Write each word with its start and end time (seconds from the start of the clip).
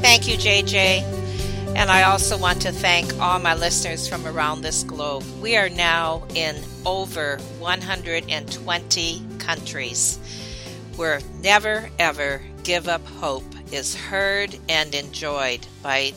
Thank 0.00 0.28
you, 0.28 0.36
JJ. 0.36 1.02
And 1.76 1.90
I 1.90 2.04
also 2.04 2.38
want 2.38 2.62
to 2.62 2.72
thank 2.72 3.18
all 3.20 3.38
my 3.38 3.54
listeners 3.54 4.08
from 4.08 4.26
around 4.26 4.62
this 4.62 4.82
globe. 4.82 5.24
We 5.40 5.56
are 5.56 5.68
now 5.68 6.24
in 6.34 6.56
over 6.84 7.38
120 7.58 9.22
countries 9.38 10.18
where 10.96 11.20
Never 11.42 11.90
Ever 11.98 12.40
Give 12.64 12.88
Up 12.88 13.06
Hope 13.06 13.44
is 13.70 13.94
heard 13.94 14.58
and 14.68 14.94
enjoyed 14.94 15.66
by 15.82 16.14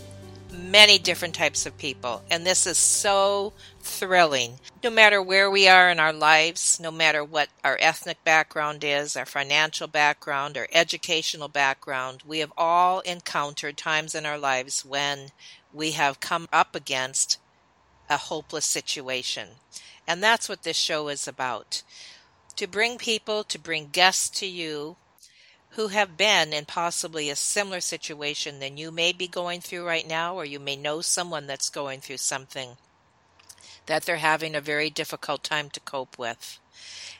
many 0.51 0.97
different 0.97 1.35
types 1.35 1.65
of 1.65 1.77
people. 1.77 2.23
And 2.29 2.45
this 2.45 2.67
is 2.67 2.77
so 2.77 3.53
thrilling. 3.79 4.59
No 4.83 4.89
matter 4.89 5.21
where 5.21 5.49
we 5.49 5.67
are 5.67 5.89
in 5.89 5.99
our 5.99 6.13
lives, 6.13 6.79
no 6.79 6.91
matter 6.91 7.23
what 7.23 7.49
our 7.63 7.77
ethnic 7.79 8.23
background 8.23 8.83
is, 8.83 9.15
our 9.15 9.25
financial 9.25 9.87
background, 9.87 10.57
our 10.57 10.67
educational 10.71 11.47
background, 11.47 12.23
we 12.25 12.39
have 12.39 12.53
all 12.57 12.99
encountered 13.01 13.77
times 13.77 14.15
in 14.15 14.25
our 14.25 14.37
lives 14.37 14.85
when 14.85 15.29
we 15.73 15.91
have 15.91 16.19
come 16.19 16.47
up 16.51 16.75
against 16.75 17.37
a 18.09 18.17
hopeless 18.17 18.65
situation. 18.65 19.49
And 20.07 20.21
that's 20.21 20.49
what 20.49 20.63
this 20.63 20.77
show 20.77 21.07
is 21.07 21.27
about. 21.27 21.83
To 22.57 22.67
bring 22.67 22.97
people, 22.97 23.43
to 23.45 23.57
bring 23.57 23.87
guests 23.91 24.29
to 24.39 24.45
you 24.45 24.97
who 25.71 25.87
have 25.87 26.17
been 26.17 26.53
in 26.53 26.65
possibly 26.65 27.29
a 27.29 27.35
similar 27.35 27.79
situation 27.79 28.59
than 28.59 28.77
you 28.77 28.91
may 28.91 29.13
be 29.13 29.27
going 29.27 29.61
through 29.61 29.85
right 29.85 30.07
now, 30.07 30.35
or 30.35 30.45
you 30.45 30.59
may 30.59 30.75
know 30.75 31.01
someone 31.01 31.47
that's 31.47 31.69
going 31.69 32.01
through 32.01 32.17
something 32.17 32.77
that 33.85 34.03
they're 34.03 34.17
having 34.17 34.55
a 34.55 34.61
very 34.61 34.89
difficult 34.89 35.43
time 35.43 35.69
to 35.69 35.79
cope 35.81 36.17
with. 36.17 36.59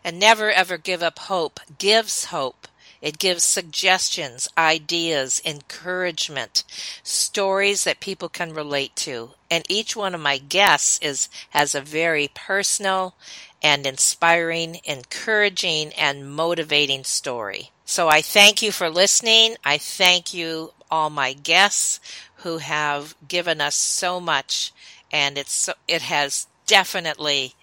And 0.04 0.20
never 0.20 0.52
ever 0.52 0.78
give 0.78 1.04
up 1.04 1.20
hope 1.20 1.60
gives 1.78 2.26
hope. 2.26 2.68
It 3.02 3.18
gives 3.18 3.44
suggestions, 3.44 4.48
ideas, 4.56 5.42
encouragement, 5.44 6.64
stories 7.02 7.84
that 7.84 8.00
people 8.00 8.30
can 8.30 8.54
relate 8.54 8.96
to. 8.98 9.32
And 9.50 9.66
each 9.68 9.96
one 9.96 10.14
of 10.14 10.22
my 10.22 10.38
guests 10.38 11.00
is 11.02 11.28
has 11.50 11.74
a 11.74 11.82
very 11.82 12.30
personal 12.34 13.16
and 13.62 13.86
inspiring, 13.86 14.80
encouraging, 14.84 15.94
and 15.94 16.32
motivating 16.32 17.04
story. 17.04 17.72
So 17.86 18.08
I 18.08 18.22
thank 18.22 18.62
you 18.62 18.72
for 18.72 18.90
listening. 18.90 19.56
I 19.64 19.78
thank 19.78 20.34
you, 20.34 20.74
all 20.90 21.10
my 21.10 21.34
guests 21.34 22.00
who 22.38 22.58
have 22.58 23.16
given 23.28 23.62
us 23.62 23.76
so 23.76 24.20
much, 24.20 24.72
and 25.12 25.38
it's 25.38 25.54
so, 25.54 25.74
it 25.88 26.02
has 26.02 26.48
definitely 26.66 27.54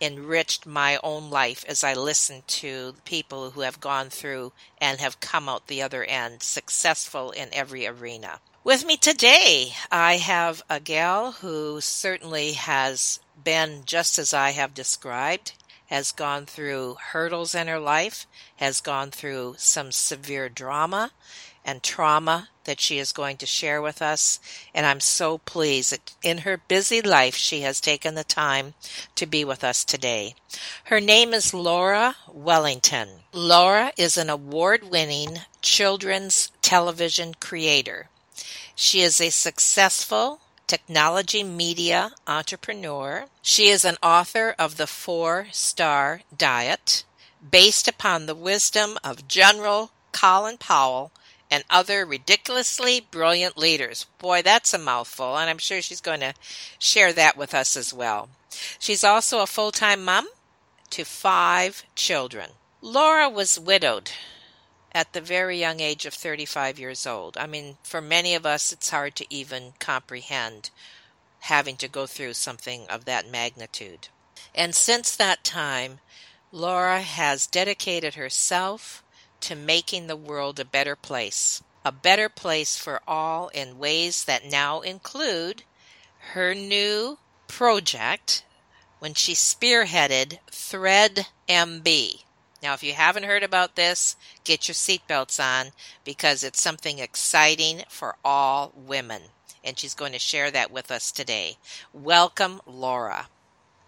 enriched 0.00 0.66
my 0.66 0.98
own 1.02 1.30
life 1.30 1.64
as 1.68 1.84
I 1.84 1.94
listen 1.94 2.42
to 2.46 2.94
people 3.04 3.50
who 3.50 3.60
have 3.60 3.80
gone 3.80 4.08
through 4.08 4.52
and 4.78 4.98
have 4.98 5.20
come 5.20 5.48
out 5.48 5.66
the 5.66 5.82
other 5.82 6.04
end 6.04 6.42
successful 6.42 7.30
in 7.32 7.48
every 7.52 7.86
arena. 7.86 8.40
With 8.62 8.84
me 8.84 8.96
today, 8.96 9.72
I 9.90 10.16
have 10.16 10.62
a 10.68 10.80
gal 10.80 11.32
who 11.32 11.80
certainly 11.80 12.52
has 12.52 13.18
been 13.44 13.82
just 13.84 14.18
as 14.18 14.32
I 14.34 14.50
have 14.50 14.74
described, 14.74 15.52
has 15.86 16.12
gone 16.12 16.46
through 16.46 16.96
hurdles 17.12 17.54
in 17.54 17.66
her 17.66 17.80
life, 17.80 18.26
has 18.56 18.80
gone 18.80 19.10
through 19.10 19.56
some 19.58 19.90
severe 19.90 20.48
drama 20.48 21.10
and 21.64 21.82
trauma 21.82 22.48
that 22.64 22.80
she 22.80 22.98
is 22.98 23.12
going 23.12 23.36
to 23.36 23.46
share 23.46 23.82
with 23.82 24.00
us. 24.00 24.38
And 24.74 24.86
I'm 24.86 25.00
so 25.00 25.38
pleased 25.38 25.92
that 25.92 26.14
in 26.22 26.38
her 26.38 26.56
busy 26.56 27.02
life, 27.02 27.34
she 27.34 27.62
has 27.62 27.80
taken 27.80 28.14
the 28.14 28.24
time 28.24 28.74
to 29.16 29.26
be 29.26 29.44
with 29.44 29.64
us 29.64 29.84
today. 29.84 30.34
Her 30.84 31.00
name 31.00 31.34
is 31.34 31.52
Laura 31.52 32.16
Wellington. 32.28 33.08
Laura 33.32 33.92
is 33.96 34.16
an 34.16 34.30
award 34.30 34.90
winning 34.90 35.40
children's 35.60 36.52
television 36.62 37.34
creator. 37.40 38.08
She 38.74 39.00
is 39.00 39.20
a 39.20 39.30
successful 39.30 40.40
technology 40.70 41.42
media 41.42 42.12
entrepreneur. 42.28 43.24
She 43.42 43.66
is 43.66 43.84
an 43.84 43.96
author 44.04 44.54
of 44.56 44.76
The 44.76 44.86
Four 44.86 45.48
Star 45.50 46.20
Diet, 46.36 47.02
based 47.50 47.88
upon 47.88 48.26
the 48.26 48.36
wisdom 48.36 48.96
of 49.02 49.26
General 49.26 49.90
Colin 50.12 50.58
Powell 50.58 51.10
and 51.50 51.64
other 51.68 52.06
ridiculously 52.06 53.00
brilliant 53.00 53.58
leaders. 53.58 54.06
Boy, 54.18 54.42
that's 54.42 54.72
a 54.72 54.78
mouthful, 54.78 55.36
and 55.36 55.50
I'm 55.50 55.58
sure 55.58 55.82
she's 55.82 56.00
going 56.00 56.20
to 56.20 56.34
share 56.78 57.12
that 57.14 57.36
with 57.36 57.52
us 57.52 57.76
as 57.76 57.92
well. 57.92 58.28
She's 58.78 59.02
also 59.02 59.40
a 59.40 59.48
full 59.48 59.72
time 59.72 60.04
mom 60.04 60.28
to 60.90 61.04
five 61.04 61.82
children. 61.96 62.50
Laura 62.80 63.28
was 63.28 63.58
widowed 63.58 64.12
at 64.92 65.12
the 65.12 65.20
very 65.20 65.58
young 65.58 65.80
age 65.80 66.06
of 66.06 66.14
35 66.14 66.78
years 66.78 67.06
old. 67.06 67.36
I 67.36 67.46
mean, 67.46 67.76
for 67.82 68.00
many 68.00 68.34
of 68.34 68.44
us, 68.44 68.72
it's 68.72 68.90
hard 68.90 69.14
to 69.16 69.26
even 69.30 69.74
comprehend 69.78 70.70
having 71.40 71.76
to 71.76 71.88
go 71.88 72.06
through 72.06 72.34
something 72.34 72.86
of 72.88 73.04
that 73.04 73.30
magnitude. 73.30 74.08
And 74.54 74.74
since 74.74 75.16
that 75.16 75.44
time, 75.44 76.00
Laura 76.52 77.00
has 77.00 77.46
dedicated 77.46 78.14
herself 78.14 79.02
to 79.40 79.54
making 79.54 80.06
the 80.06 80.16
world 80.16 80.58
a 80.60 80.64
better 80.64 80.96
place. 80.96 81.62
A 81.84 81.92
better 81.92 82.28
place 82.28 82.76
for 82.76 83.00
all 83.08 83.48
in 83.48 83.78
ways 83.78 84.24
that 84.24 84.44
now 84.44 84.80
include 84.80 85.62
her 86.34 86.54
new 86.54 87.18
project 87.48 88.44
when 88.98 89.14
she 89.14 89.32
spearheaded 89.32 90.38
Thread 90.50 91.28
MB. 91.48 92.22
Now, 92.62 92.74
if 92.74 92.82
you 92.82 92.92
haven't 92.92 93.24
heard 93.24 93.42
about 93.42 93.76
this, 93.76 94.16
get 94.44 94.68
your 94.68 94.74
seatbelts 94.74 95.42
on 95.42 95.72
because 96.04 96.44
it's 96.44 96.60
something 96.60 96.98
exciting 96.98 97.82
for 97.88 98.16
all 98.24 98.72
women. 98.74 99.22
And 99.64 99.78
she's 99.78 99.94
going 99.94 100.12
to 100.12 100.18
share 100.18 100.50
that 100.50 100.70
with 100.70 100.90
us 100.90 101.10
today. 101.10 101.56
Welcome, 101.92 102.60
Laura. 102.66 103.28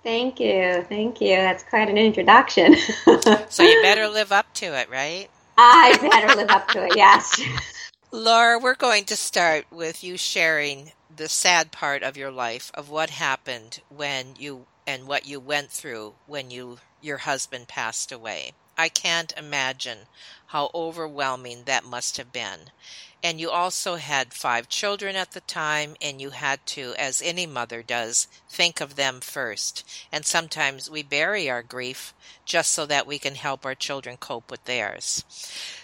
Thank 0.03 0.41
you. 0.41 0.85
Thank 0.89 1.21
you. 1.21 1.37
That's 1.37 1.63
quite 1.63 1.89
an 1.89 1.99
introduction. 1.99 2.77
so 3.49 3.63
you 3.63 3.81
better 3.83 4.09
live 4.13 4.33
up 4.33 4.53
to 4.55 4.67
it, 4.79 4.91
right? 4.91 5.29
I 5.57 5.97
better 6.01 6.35
live 6.35 6.51
up 6.51 6.69
to 6.69 6.85
it, 6.85 6.97
yes. 6.97 7.41
Laura, 8.13 8.59
we're 8.59 8.75
going 8.75 9.05
to 9.05 9.17
start 9.17 9.67
with 9.71 10.03
you 10.03 10.17
sharing 10.17 10.93
the 11.15 11.29
sad 11.29 11.73
part 11.73 12.03
of 12.03 12.17
your 12.17 12.31
life 12.31 12.71
of 12.75 12.91
what 12.91 13.11
happened 13.11 13.81
when 13.89 14.35
you 14.39 14.67
and 14.87 15.07
what 15.07 15.27
you 15.27 15.39
went 15.39 15.71
through 15.71 16.15
when 16.27 16.51
you 16.51 16.79
your 17.01 17.19
husband 17.19 17.69
passed 17.69 18.13
away. 18.13 18.53
I 18.77 18.89
can't 18.89 19.33
imagine 19.37 19.99
how 20.47 20.71
overwhelming 20.75 21.65
that 21.65 21.85
must 21.85 22.17
have 22.17 22.33
been. 22.33 22.71
And 23.25 23.41
you 23.41 23.51
also 23.51 23.97
had 23.97 24.35
five 24.35 24.69
children 24.69 25.15
at 25.15 25.31
the 25.31 25.41
time, 25.41 25.95
and 26.03 26.21
you 26.21 26.31
had 26.31 26.67
to, 26.67 26.95
as 26.99 27.23
any 27.23 27.47
mother 27.47 27.81
does, 27.81 28.27
think 28.49 28.81
of 28.81 28.97
them 28.97 29.21
first. 29.21 29.89
And 30.11 30.27
sometimes 30.27 30.91
we 30.91 31.05
bury 31.05 31.49
our 31.49 31.63
grief 31.63 32.15
just 32.45 32.73
so 32.73 32.85
that 32.87 33.07
we 33.07 33.21
can 33.21 33.37
help 33.37 33.65
our 33.65 33.77
children 33.77 34.17
cope 34.17 34.51
with 34.51 34.65
theirs. 34.65 35.25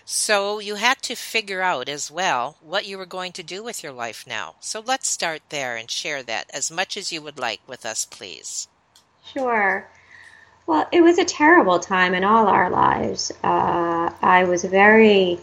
So 0.05 0.58
you 0.58 0.75
had 0.75 1.00
to 1.02 1.14
figure 1.14 1.62
out 1.62 1.88
as 1.88 2.11
well 2.11 2.56
what 2.61 2.87
you 2.87 2.99
were 2.99 3.06
going 3.06 3.32
to 3.32 3.43
do 3.44 3.62
with 3.62 3.85
your 3.85 3.93
life 3.93 4.25
now. 4.26 4.56
So 4.58 4.81
let's 4.85 5.08
start 5.08 5.43
there 5.50 5.76
and 5.76 5.88
share 5.88 6.25
that 6.25 6.50
as 6.52 6.73
much 6.73 6.96
as 6.96 7.12
you 7.12 7.23
would 7.23 7.38
like 7.38 7.61
with 7.69 7.87
us, 7.87 8.05
please. 8.05 8.67
Sure. 9.32 9.88
Well, 10.69 10.87
it 10.93 11.00
was 11.00 11.17
a 11.17 11.25
terrible 11.25 11.79
time 11.79 12.12
in 12.12 12.25
all 12.25 12.47
our 12.47 12.69
lives. 12.69 13.32
Uh, 13.43 14.12
I 14.20 14.44
was 14.44 14.65
very 14.65 15.41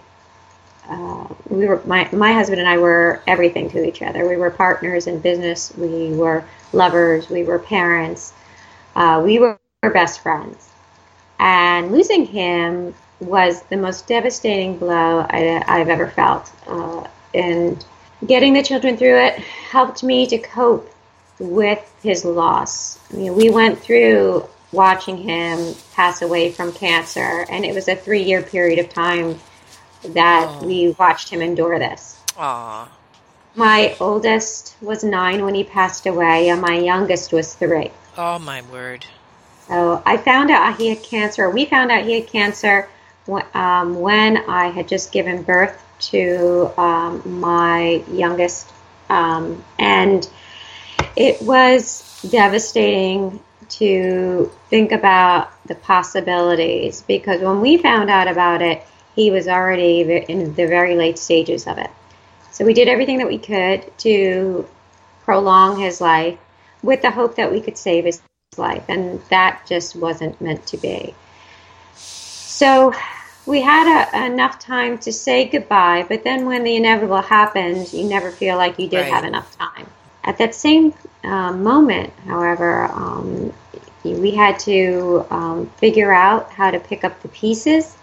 uh, 0.88 1.28
we 1.50 1.66
were 1.66 1.82
my 1.88 2.08
my 2.12 2.32
husband 2.32 2.60
and 2.60 2.70
I 2.70 2.78
were 2.78 3.24
everything 3.26 3.72
to 3.72 3.84
each 3.84 4.04
other. 4.04 4.30
We 4.30 4.38
were 4.38 4.52
partners 4.52 5.08
in 5.08 5.20
business. 5.20 5.74
We 5.76 6.12
were 6.14 6.46
lovers. 6.74 7.28
We 7.28 7.42
were 7.42 7.58
parents. 7.58 8.34
Uh, 8.96 9.24
we 9.26 9.40
were 9.40 9.58
best 9.82 10.20
friends. 10.20 10.70
And 11.40 11.92
losing 11.92 12.28
him 12.28 12.94
was 13.20 13.64
the 13.64 13.78
most 13.78 14.08
devastating 14.08 14.78
blow 14.78 15.26
I, 15.28 15.64
have 15.80 15.90
ever 15.90 16.08
felt. 16.08 16.52
Uh, 16.68 17.08
and 17.34 17.84
getting 18.28 18.54
the 18.54 18.62
children 18.62 18.96
through 18.96 19.18
it 19.18 19.40
helped 19.40 20.04
me 20.04 20.28
to 20.28 20.38
cope 20.38 20.88
with 21.40 21.82
his 22.04 22.26
loss. 22.26 23.00
I 23.12 23.18
mean, 23.18 23.36
we 23.36 23.50
went 23.50 23.80
through 23.80 24.48
watching 24.76 25.18
him 25.18 25.74
pass 25.94 26.22
away 26.22 26.52
from 26.52 26.72
cancer, 26.72 27.46
and 27.50 27.66
it 27.66 27.74
was 27.74 27.88
a 27.88 27.96
three 27.96 28.24
year 28.24 28.42
period 28.42 28.80
of 28.80 28.90
time 28.90 29.40
that 30.04 30.48
oh. 30.48 30.66
we 30.66 30.96
watched 31.00 31.30
him 31.30 31.42
endure 31.42 31.80
this. 31.80 32.22
Aww. 32.36 32.88
My 33.56 33.96
oldest 34.02 34.76
was 34.82 35.04
nine 35.04 35.46
when 35.46 35.56
he 35.56 35.64
passed 35.64 36.06
away, 36.06 36.50
and 36.50 36.62
my 36.62 36.78
youngest 36.78 37.32
was 37.32 37.54
three. 37.54 37.92
Oh, 38.18 38.38
my 38.38 38.62
word. 38.64 39.06
So 39.68 40.04
I 40.06 40.18
found 40.18 40.52
out 40.52 40.78
he 40.78 40.90
had 40.90 41.02
cancer. 41.02 41.50
We 41.50 41.66
found 41.66 41.90
out 41.90 42.04
he 42.04 42.20
had 42.20 42.28
cancer 42.28 42.90
um, 43.54 44.00
when 44.00 44.38
I 44.38 44.68
had 44.68 44.88
just 44.88 45.12
given 45.12 45.42
birth 45.42 45.82
to 46.12 46.72
um, 46.78 47.40
my 47.40 48.04
youngest. 48.12 48.72
Um, 49.10 49.64
and 49.80 50.28
it 51.16 51.42
was 51.42 52.04
devastating 52.30 53.40
to 53.70 54.52
think 54.70 54.92
about 54.92 55.52
the 55.66 55.76
possibilities 55.76 57.02
because 57.02 57.42
when 57.42 57.62
we 57.62 57.78
found 57.78 58.10
out 58.10 58.28
about 58.28 58.62
it, 58.62 58.84
he 59.16 59.32
was 59.32 59.48
already 59.48 60.02
in 60.02 60.54
the 60.56 60.68
very 60.68 60.96
late 60.96 61.18
stages 61.18 61.68
of 61.68 61.78
it. 61.78 61.90
So 62.52 62.66
we 62.66 62.74
did 62.74 62.88
everything 62.88 63.18
that 63.20 63.28
we 63.28 63.38
could 63.38 63.98
to 64.00 64.68
prolong 65.24 65.80
his 65.80 66.00
life 66.00 66.38
with 66.84 67.02
the 67.02 67.12
hope 67.12 67.36
that 67.36 67.52
we 67.52 67.62
could 67.62 67.78
save 67.78 68.06
his 68.06 68.22
life, 68.58 68.84
and 68.88 69.22
that 69.30 69.64
just 69.68 69.96
wasn't 69.96 70.40
meant 70.40 70.66
to 70.68 70.78
be. 70.78 71.14
So 71.96 72.94
we 73.46 73.62
had 73.62 73.88
a, 73.88 74.26
enough 74.26 74.60
time 74.60 74.98
to 75.00 75.12
say 75.12 75.46
goodbye, 75.48 76.06
but 76.08 76.24
then 76.24 76.46
when 76.46 76.64
the 76.64 76.76
inevitable 76.76 77.22
happens, 77.22 77.94
you 77.94 78.06
never 78.06 78.32
feel 78.32 78.58
like 78.58 78.80
you 78.80 78.88
did 78.88 79.02
right. 79.02 79.14
have 79.14 79.24
enough 79.24 79.58
time. 79.58 79.88
At 80.24 80.38
that 80.40 80.56
same 80.56 80.94
uh, 81.26 81.52
moment, 81.52 82.14
however, 82.26 82.86
um, 82.86 83.54
we 84.04 84.32
had 84.32 84.60
to 84.60 85.26
um, 85.30 85.68
figure 85.78 86.12
out 86.12 86.52
how 86.52 86.72
to 86.72 86.80
pick 86.80 87.04
up 87.04 87.22
the 87.22 87.28
pieces, 87.30 87.98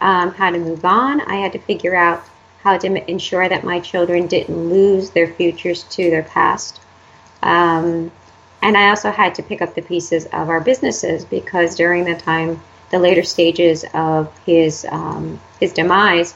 um, 0.00 0.32
how 0.32 0.50
to 0.50 0.58
move 0.58 0.84
on. 0.84 1.20
I 1.22 1.36
had 1.36 1.52
to 1.52 1.58
figure 1.58 1.94
out 1.94 2.24
how 2.62 2.78
to 2.78 3.10
ensure 3.10 3.48
that 3.48 3.64
my 3.64 3.80
children 3.80 4.28
didn't 4.28 4.68
lose 4.68 5.10
their 5.10 5.26
futures 5.34 5.82
to 5.84 6.10
their 6.10 6.22
past. 6.22 6.80
Um, 7.42 8.12
and 8.62 8.76
I 8.76 8.90
also 8.90 9.10
had 9.10 9.34
to 9.36 9.42
pick 9.42 9.60
up 9.60 9.74
the 9.74 9.82
pieces 9.82 10.26
of 10.26 10.48
our 10.48 10.60
businesses 10.60 11.24
because 11.24 11.74
during 11.74 12.04
the 12.04 12.14
time, 12.14 12.60
the 12.90 12.98
later 12.98 13.24
stages 13.24 13.84
of 13.94 14.32
his 14.46 14.86
um, 14.90 15.40
his 15.58 15.72
demise, 15.72 16.34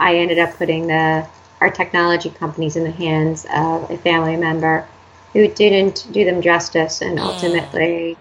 I 0.00 0.16
ended 0.16 0.38
up 0.38 0.56
putting 0.56 0.86
the 0.86 1.26
our 1.60 1.70
technology 1.70 2.30
companies 2.30 2.76
in 2.76 2.84
the 2.84 2.90
hands 2.90 3.44
of 3.52 3.90
a 3.90 3.98
family 3.98 4.36
member 4.36 4.86
who 5.36 5.48
didn't 5.48 6.06
do 6.12 6.24
them 6.24 6.40
justice, 6.40 7.02
and 7.02 7.20
ultimately, 7.20 8.16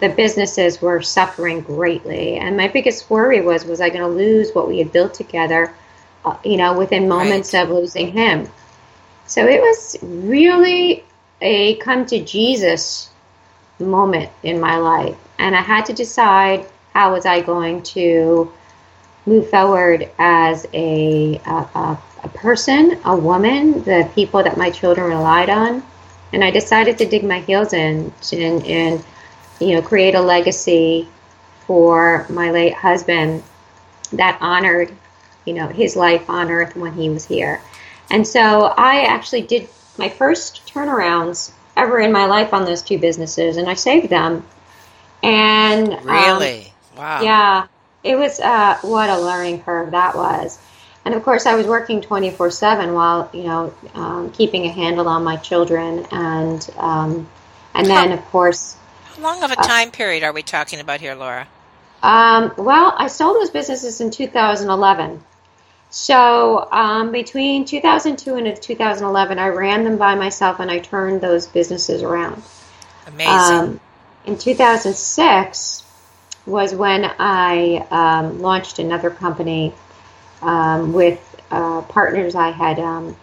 the 0.00 0.08
businesses 0.08 0.82
were 0.82 1.00
suffering 1.00 1.60
greatly. 1.60 2.36
And 2.36 2.56
my 2.56 2.66
biggest 2.66 3.08
worry 3.08 3.40
was, 3.40 3.64
was 3.64 3.80
I 3.80 3.90
going 3.90 4.00
to 4.00 4.08
lose 4.08 4.50
what 4.52 4.66
we 4.66 4.78
had 4.78 4.90
built 4.90 5.14
together? 5.14 5.72
Uh, 6.24 6.36
you 6.44 6.56
know, 6.56 6.76
within 6.76 7.08
moments 7.08 7.54
right. 7.54 7.62
of 7.62 7.70
losing 7.70 8.10
him. 8.10 8.48
So 9.26 9.46
it 9.46 9.60
was 9.60 9.96
really 10.02 11.04
a 11.40 11.76
come 11.76 12.04
to 12.06 12.24
Jesus 12.24 13.10
moment 13.78 14.30
in 14.42 14.58
my 14.58 14.78
life. 14.78 15.16
And 15.38 15.54
I 15.54 15.60
had 15.60 15.86
to 15.86 15.92
decide 15.92 16.66
how 16.92 17.12
was 17.12 17.24
I 17.24 17.40
going 17.40 17.84
to 17.94 18.52
move 19.26 19.48
forward 19.48 20.10
as 20.18 20.66
a, 20.72 21.36
a, 21.46 21.98
a 22.24 22.28
person, 22.34 22.98
a 23.04 23.16
woman, 23.16 23.84
the 23.84 24.10
people 24.16 24.42
that 24.42 24.56
my 24.56 24.70
children 24.70 25.08
relied 25.08 25.50
on. 25.50 25.84
And 26.32 26.44
I 26.44 26.50
decided 26.50 26.98
to 26.98 27.06
dig 27.06 27.24
my 27.24 27.40
heels 27.40 27.72
in 27.72 28.12
and, 28.32 28.66
and 28.66 29.04
you 29.60 29.74
know, 29.74 29.82
create 29.82 30.14
a 30.14 30.20
legacy 30.20 31.08
for 31.66 32.26
my 32.28 32.50
late 32.50 32.74
husband 32.74 33.42
that 34.12 34.38
honored, 34.40 34.92
you 35.44 35.54
know, 35.54 35.68
his 35.68 35.96
life 35.96 36.28
on 36.28 36.50
earth 36.50 36.76
when 36.76 36.92
he 36.92 37.10
was 37.10 37.26
here. 37.26 37.60
And 38.10 38.26
so 38.26 38.64
I 38.64 39.02
actually 39.02 39.42
did 39.42 39.68
my 39.98 40.08
first 40.08 40.66
turnarounds 40.66 41.52
ever 41.76 41.98
in 41.98 42.12
my 42.12 42.26
life 42.26 42.54
on 42.54 42.64
those 42.64 42.82
two 42.82 42.98
businesses, 42.98 43.56
and 43.56 43.68
I 43.68 43.74
saved 43.74 44.08
them. 44.08 44.44
And 45.22 45.92
um, 45.92 46.06
really, 46.06 46.72
um, 46.92 46.98
wow, 46.98 47.22
yeah, 47.22 47.66
it 48.02 48.16
was 48.16 48.40
uh, 48.40 48.78
what 48.82 49.10
a 49.10 49.20
learning 49.20 49.62
curve 49.62 49.90
that 49.90 50.16
was. 50.16 50.58
And 51.08 51.14
of 51.14 51.22
course, 51.22 51.46
I 51.46 51.54
was 51.54 51.66
working 51.66 52.02
twenty 52.02 52.30
four 52.30 52.50
seven 52.50 52.92
while 52.92 53.30
you 53.32 53.44
know 53.44 53.72
um, 53.94 54.30
keeping 54.30 54.66
a 54.66 54.68
handle 54.68 55.08
on 55.08 55.24
my 55.24 55.36
children, 55.36 56.06
and 56.10 56.68
um, 56.76 57.26
and 57.72 57.86
then 57.86 58.12
of 58.12 58.22
course, 58.26 58.76
how 59.04 59.22
long 59.22 59.42
of 59.42 59.50
a 59.50 59.58
uh, 59.58 59.62
time 59.62 59.88
uh, 59.88 59.92
period 59.92 60.22
are 60.22 60.34
we 60.34 60.42
talking 60.42 60.80
about 60.80 61.00
here, 61.00 61.14
Laura? 61.14 61.48
Um, 62.02 62.52
well, 62.58 62.94
I 62.94 63.06
sold 63.06 63.36
those 63.36 63.48
businesses 63.48 64.02
in 64.02 64.10
2011. 64.10 65.24
So 65.88 66.70
um, 66.70 67.10
between 67.10 67.64
2002 67.64 68.34
and 68.34 68.60
2011, 68.60 69.38
I 69.38 69.48
ran 69.48 69.84
them 69.84 69.96
by 69.96 70.14
myself 70.14 70.60
and 70.60 70.70
I 70.70 70.78
turned 70.78 71.22
those 71.22 71.46
businesses 71.46 72.02
around. 72.02 72.42
Amazing. 73.06 73.32
Um, 73.32 73.80
in 74.26 74.36
2006 74.36 75.84
was 76.44 76.74
when 76.74 77.10
I 77.18 77.86
um, 77.90 78.42
launched 78.42 78.78
another 78.78 79.08
company 79.08 79.72
um, 80.42 80.92
with 80.92 81.20
uh, 81.50 81.82
partners 81.82 82.34
I 82.34 82.50
had 82.50 82.78
um, 82.78 83.16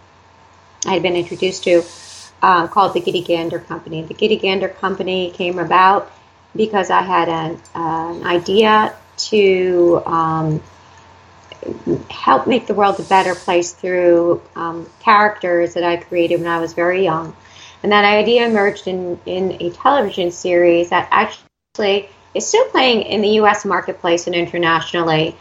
I 0.86 0.94
had 0.94 1.02
been 1.02 1.16
introduced 1.16 1.64
to 1.64 1.82
uh, 2.42 2.66
called 2.68 2.94
the 2.94 3.00
Giddy 3.00 3.22
Gander 3.22 3.58
Company. 3.58 4.02
The 4.02 4.14
Giddy 4.14 4.36
Gander 4.36 4.68
Company 4.68 5.30
came 5.30 5.58
about 5.58 6.12
because 6.54 6.90
I 6.90 7.02
had 7.02 7.28
an, 7.28 7.60
uh, 7.74 8.14
an 8.14 8.26
idea 8.26 8.94
to 9.16 10.02
um, 10.06 10.62
help 12.10 12.46
make 12.46 12.66
the 12.66 12.74
world 12.74 12.98
a 13.00 13.02
better 13.02 13.34
place 13.34 13.72
through 13.72 14.42
um, 14.54 14.88
characters 15.00 15.74
that 15.74 15.84
I 15.84 15.96
created 15.96 16.40
when 16.40 16.48
I 16.48 16.60
was 16.60 16.72
very 16.72 17.04
young. 17.04 17.34
And 17.82 17.92
that 17.92 18.04
idea 18.04 18.46
emerged 18.46 18.86
in, 18.86 19.18
in 19.26 19.60
a 19.60 19.70
television 19.70 20.30
series 20.30 20.90
that 20.90 21.08
actually 21.10 22.08
is 22.34 22.46
still 22.46 22.66
playing 22.68 23.02
in 23.02 23.22
the 23.22 23.28
US 23.40 23.64
marketplace 23.64 24.26
and 24.26 24.34
internationally. 24.34 25.36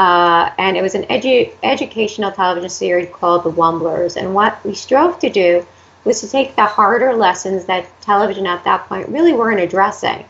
Uh, 0.00 0.50
and 0.56 0.78
it 0.78 0.82
was 0.82 0.94
an 0.94 1.02
edu- 1.10 1.52
educational 1.62 2.32
television 2.32 2.70
series 2.70 3.10
called 3.12 3.44
The 3.44 3.50
Wumblers. 3.50 4.16
And 4.16 4.34
what 4.34 4.58
we 4.64 4.74
strove 4.74 5.18
to 5.18 5.28
do 5.28 5.66
was 6.04 6.22
to 6.22 6.28
take 6.28 6.56
the 6.56 6.64
harder 6.64 7.12
lessons 7.12 7.66
that 7.66 7.86
television 8.00 8.46
at 8.46 8.64
that 8.64 8.88
point 8.88 9.10
really 9.10 9.34
weren't 9.34 9.60
addressing 9.60 10.24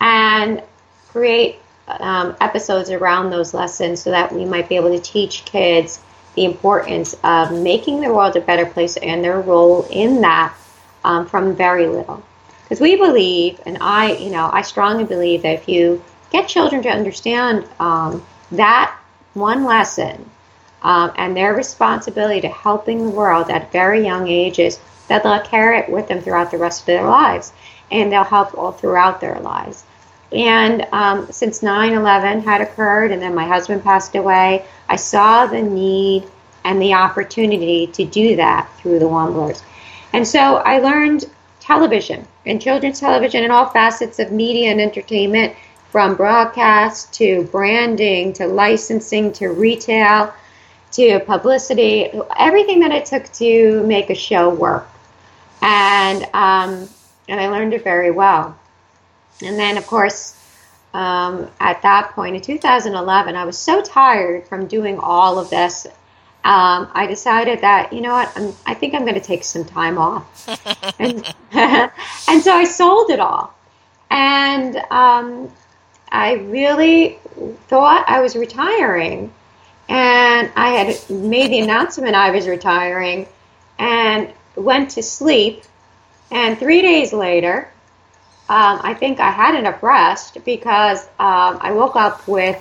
and 0.00 0.62
create 1.08 1.58
um, 1.88 2.36
episodes 2.40 2.88
around 2.88 3.30
those 3.30 3.52
lessons 3.52 4.00
so 4.00 4.12
that 4.12 4.32
we 4.32 4.44
might 4.44 4.68
be 4.68 4.76
able 4.76 4.96
to 4.96 5.00
teach 5.00 5.44
kids 5.44 6.00
the 6.36 6.44
importance 6.44 7.16
of 7.24 7.50
making 7.50 8.00
the 8.00 8.14
world 8.14 8.36
a 8.36 8.40
better 8.40 8.64
place 8.64 8.96
and 8.98 9.24
their 9.24 9.40
role 9.40 9.88
in 9.90 10.20
that 10.20 10.54
um, 11.02 11.26
from 11.26 11.56
very 11.56 11.88
little. 11.88 12.22
Because 12.62 12.80
we 12.80 12.94
believe, 12.94 13.60
and 13.66 13.76
I, 13.80 14.12
you 14.12 14.30
know, 14.30 14.48
I 14.52 14.62
strongly 14.62 15.02
believe 15.02 15.42
that 15.42 15.54
if 15.54 15.68
you 15.68 16.00
get 16.30 16.46
children 16.46 16.80
to 16.84 16.90
understand 16.90 17.68
um, 17.80 18.24
that 18.56 18.96
one 19.34 19.64
lesson 19.64 20.30
um, 20.82 21.12
and 21.16 21.36
their 21.36 21.54
responsibility 21.54 22.40
to 22.42 22.48
helping 22.48 23.06
the 23.06 23.10
world 23.10 23.50
at 23.50 23.72
very 23.72 24.04
young 24.04 24.28
ages, 24.28 24.78
that 25.08 25.22
they'll 25.22 25.40
carry 25.40 25.78
it 25.78 25.88
with 25.88 26.08
them 26.08 26.20
throughout 26.20 26.50
the 26.50 26.58
rest 26.58 26.80
of 26.82 26.86
their 26.86 27.04
lives, 27.04 27.52
and 27.90 28.12
they'll 28.12 28.24
help 28.24 28.56
all 28.56 28.72
throughout 28.72 29.20
their 29.20 29.40
lives. 29.40 29.84
And 30.32 30.86
um, 30.92 31.30
since 31.30 31.62
9 31.62 31.92
11 31.92 32.40
had 32.40 32.60
occurred, 32.60 33.12
and 33.12 33.22
then 33.22 33.34
my 33.34 33.46
husband 33.46 33.82
passed 33.82 34.14
away, 34.14 34.64
I 34.88 34.96
saw 34.96 35.46
the 35.46 35.62
need 35.62 36.24
and 36.64 36.80
the 36.80 36.94
opportunity 36.94 37.86
to 37.88 38.04
do 38.04 38.36
that 38.36 38.68
through 38.78 38.98
the 38.98 39.04
Wumblers. 39.06 39.62
And 40.12 40.26
so 40.26 40.56
I 40.56 40.78
learned 40.78 41.24
television 41.60 42.26
and 42.46 42.60
children's 42.60 43.00
television 43.00 43.42
and 43.42 43.52
all 43.52 43.66
facets 43.66 44.18
of 44.18 44.32
media 44.32 44.70
and 44.70 44.80
entertainment 44.80 45.54
from 45.94 46.16
broadcast 46.16 47.14
to 47.14 47.44
branding 47.52 48.32
to 48.32 48.48
licensing 48.48 49.32
to 49.32 49.46
retail 49.46 50.34
to 50.90 51.20
publicity, 51.20 52.10
everything 52.36 52.80
that 52.80 52.90
it 52.90 53.06
took 53.06 53.32
to 53.34 53.80
make 53.84 54.10
a 54.10 54.14
show 54.16 54.52
work. 54.52 54.88
And, 55.62 56.24
um, 56.34 56.88
and 57.28 57.38
I 57.38 57.46
learned 57.46 57.74
it 57.74 57.84
very 57.84 58.10
well. 58.10 58.58
And 59.40 59.56
then, 59.56 59.76
of 59.76 59.86
course, 59.86 60.36
um, 60.94 61.48
at 61.60 61.80
that 61.82 62.10
point 62.10 62.34
in 62.34 62.42
2011, 62.42 63.36
I 63.36 63.44
was 63.44 63.56
so 63.56 63.80
tired 63.80 64.48
from 64.48 64.66
doing 64.66 64.98
all 64.98 65.38
of 65.38 65.48
this 65.48 65.86
um, 66.42 66.88
I 66.92 67.06
decided 67.06 67.60
that 67.60 67.92
you 67.92 68.02
know 68.02 68.12
what 68.12 68.30
I'm, 68.36 68.52
i 68.66 68.74
think 68.74 68.92
I'm 68.92 69.00
going 69.06 69.14
to 69.14 69.20
take 69.20 69.44
some 69.44 69.64
time 69.64 69.96
off, 69.96 70.46
and, 70.98 71.34
and 71.52 72.42
so 72.42 72.52
I 72.52 72.64
sold 72.64 73.08
it 73.08 73.18
all, 73.18 73.54
and 74.10 74.76
um, 74.90 75.50
I 76.10 76.34
really 76.34 77.18
thought 77.68 78.04
I 78.08 78.20
was 78.20 78.36
retiring, 78.36 79.32
and 79.88 80.50
I 80.54 80.70
had 80.70 81.10
made 81.10 81.50
the 81.50 81.60
announcement 81.60 82.14
I 82.14 82.30
was 82.30 82.46
retiring, 82.46 83.26
and 83.78 84.32
went 84.56 84.90
to 84.92 85.02
sleep, 85.02 85.64
and 86.30 86.58
three 86.58 86.82
days 86.82 87.12
later. 87.12 87.70
Um, 88.46 88.80
I 88.82 88.92
think 88.92 89.20
I 89.20 89.30
had 89.30 89.54
enough 89.54 89.82
rest 89.82 90.36
because 90.44 91.02
um, 91.18 91.56
I 91.62 91.72
woke 91.72 91.96
up 91.96 92.28
with 92.28 92.60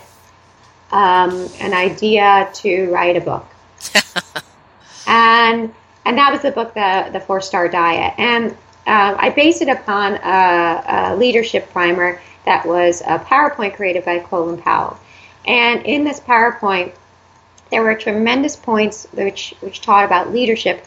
um, 0.94 1.50
an 1.60 1.74
idea 1.74 2.50
to 2.54 2.90
write 2.90 3.18
a 3.18 3.22
book. 3.22 3.46
and 5.08 5.74
and 6.06 6.18
that 6.18 6.32
was 6.32 6.42
the 6.42 6.52
book, 6.52 6.74
the 6.74 7.10
the 7.12 7.20
Four 7.20 7.42
Star 7.42 7.68
Diet, 7.68 8.14
and 8.18 8.52
uh, 8.86 9.16
I 9.18 9.30
based 9.30 9.62
it 9.62 9.70
upon 9.70 10.16
a, 10.16 11.14
a, 11.14 11.16
leadership 11.16 11.72
primer 11.72 12.22
that 12.46 12.66
was 12.66 13.02
a 13.02 13.20
PowerPoint 13.20 13.76
created 13.76 14.06
by 14.06 14.20
Colin 14.20 14.62
Powell, 14.62 15.00
and 15.46 15.86
in 15.86 16.04
this 16.04 16.20
PowerPoint, 16.20 16.94
there 17.72 17.82
were 17.82 17.96
tremendous 17.96 18.56
points 18.56 19.08
which 19.14 19.54
which 19.62 19.82
taught 19.82 20.06
about 20.06 20.32
leadership. 20.32 20.86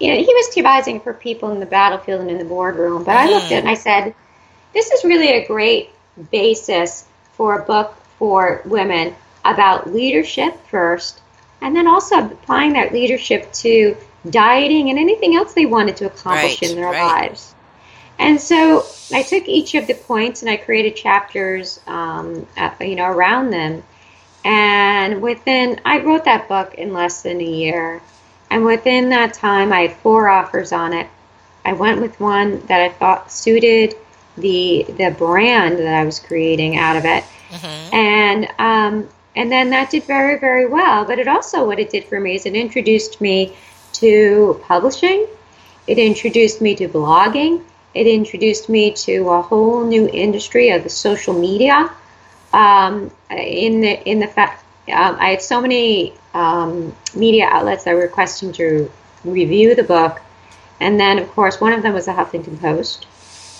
You 0.00 0.12
know, 0.12 0.18
he 0.18 0.32
was 0.32 0.54
devising 0.54 1.00
for 1.00 1.12
people 1.12 1.50
in 1.50 1.60
the 1.60 1.66
battlefield 1.66 2.20
and 2.20 2.30
in 2.30 2.38
the 2.38 2.44
boardroom, 2.44 3.02
but 3.02 3.16
I 3.16 3.26
looked 3.26 3.46
at 3.46 3.52
it 3.52 3.58
and 3.58 3.68
I 3.68 3.74
said, 3.74 4.14
this 4.72 4.92
is 4.92 5.04
really 5.04 5.30
a 5.30 5.46
great 5.46 5.90
basis 6.30 7.04
for 7.32 7.58
a 7.58 7.64
book 7.64 7.96
for 8.18 8.62
women 8.64 9.14
about 9.44 9.92
leadership 9.92 10.54
first 10.66 11.20
and 11.60 11.74
then 11.74 11.86
also 11.86 12.18
applying 12.18 12.74
that 12.74 12.92
leadership 12.92 13.52
to 13.52 13.96
dieting 14.28 14.90
and 14.90 14.98
anything 14.98 15.36
else 15.36 15.54
they 15.54 15.66
wanted 15.66 15.96
to 15.96 16.06
accomplish 16.06 16.62
right, 16.62 16.70
in 16.70 16.76
their 16.76 16.90
right. 16.90 17.22
lives. 17.22 17.54
And 18.18 18.40
so 18.40 18.84
I 19.12 19.22
took 19.22 19.48
each 19.48 19.74
of 19.74 19.86
the 19.86 19.94
points 19.94 20.42
and 20.42 20.50
I 20.50 20.56
created 20.56 20.96
chapters, 20.96 21.80
um, 21.86 22.46
you 22.80 22.96
know, 22.96 23.06
around 23.06 23.50
them. 23.50 23.82
And 24.44 25.22
within, 25.22 25.80
I 25.84 26.00
wrote 26.00 26.24
that 26.24 26.48
book 26.48 26.74
in 26.74 26.92
less 26.92 27.22
than 27.22 27.40
a 27.40 27.44
year. 27.44 28.00
And 28.50 28.64
within 28.64 29.10
that 29.10 29.34
time, 29.34 29.72
I 29.72 29.82
had 29.82 29.96
four 29.98 30.28
offers 30.28 30.72
on 30.72 30.92
it. 30.92 31.06
I 31.64 31.74
went 31.74 32.00
with 32.00 32.18
one 32.18 32.64
that 32.66 32.80
I 32.80 32.88
thought 32.88 33.30
suited 33.30 33.94
the 34.38 34.86
the 34.88 35.10
brand 35.18 35.78
that 35.78 35.94
I 35.94 36.04
was 36.04 36.20
creating 36.20 36.78
out 36.78 36.96
of 36.96 37.04
it. 37.04 37.24
Mm-hmm. 37.50 37.94
And 37.94 38.48
um, 38.58 39.08
and 39.36 39.52
then 39.52 39.70
that 39.70 39.90
did 39.90 40.04
very, 40.04 40.38
very 40.38 40.66
well. 40.66 41.04
But 41.04 41.18
it 41.18 41.28
also, 41.28 41.64
what 41.64 41.78
it 41.78 41.90
did 41.90 42.04
for 42.04 42.18
me 42.18 42.34
is 42.34 42.46
it 42.46 42.54
introduced 42.54 43.20
me 43.20 43.56
to 43.94 44.60
publishing, 44.64 45.26
it 45.86 45.98
introduced 45.98 46.60
me 46.60 46.74
to 46.76 46.88
blogging, 46.88 47.62
it 47.94 48.06
introduced 48.06 48.68
me 48.68 48.92
to 48.92 49.28
a 49.30 49.42
whole 49.42 49.84
new 49.84 50.08
industry 50.08 50.70
of 50.70 50.82
the 50.82 50.90
social 50.90 51.38
media. 51.38 51.90
Um, 52.52 53.10
in 53.30 53.80
the 53.80 54.02
in 54.08 54.20
the 54.20 54.26
fact, 54.26 54.64
um, 54.92 55.16
I 55.18 55.30
had 55.30 55.42
so 55.42 55.60
many 55.60 56.14
um, 56.34 56.94
media 57.14 57.46
outlets 57.46 57.84
that 57.84 57.94
were 57.94 58.02
requesting 58.02 58.52
to 58.52 58.90
review 59.24 59.74
the 59.74 59.82
book, 59.82 60.20
and 60.80 60.98
then 60.98 61.18
of 61.18 61.28
course 61.30 61.60
one 61.60 61.72
of 61.72 61.82
them 61.82 61.94
was 61.94 62.06
the 62.06 62.12
Huffington 62.12 62.60
Post, 62.60 63.06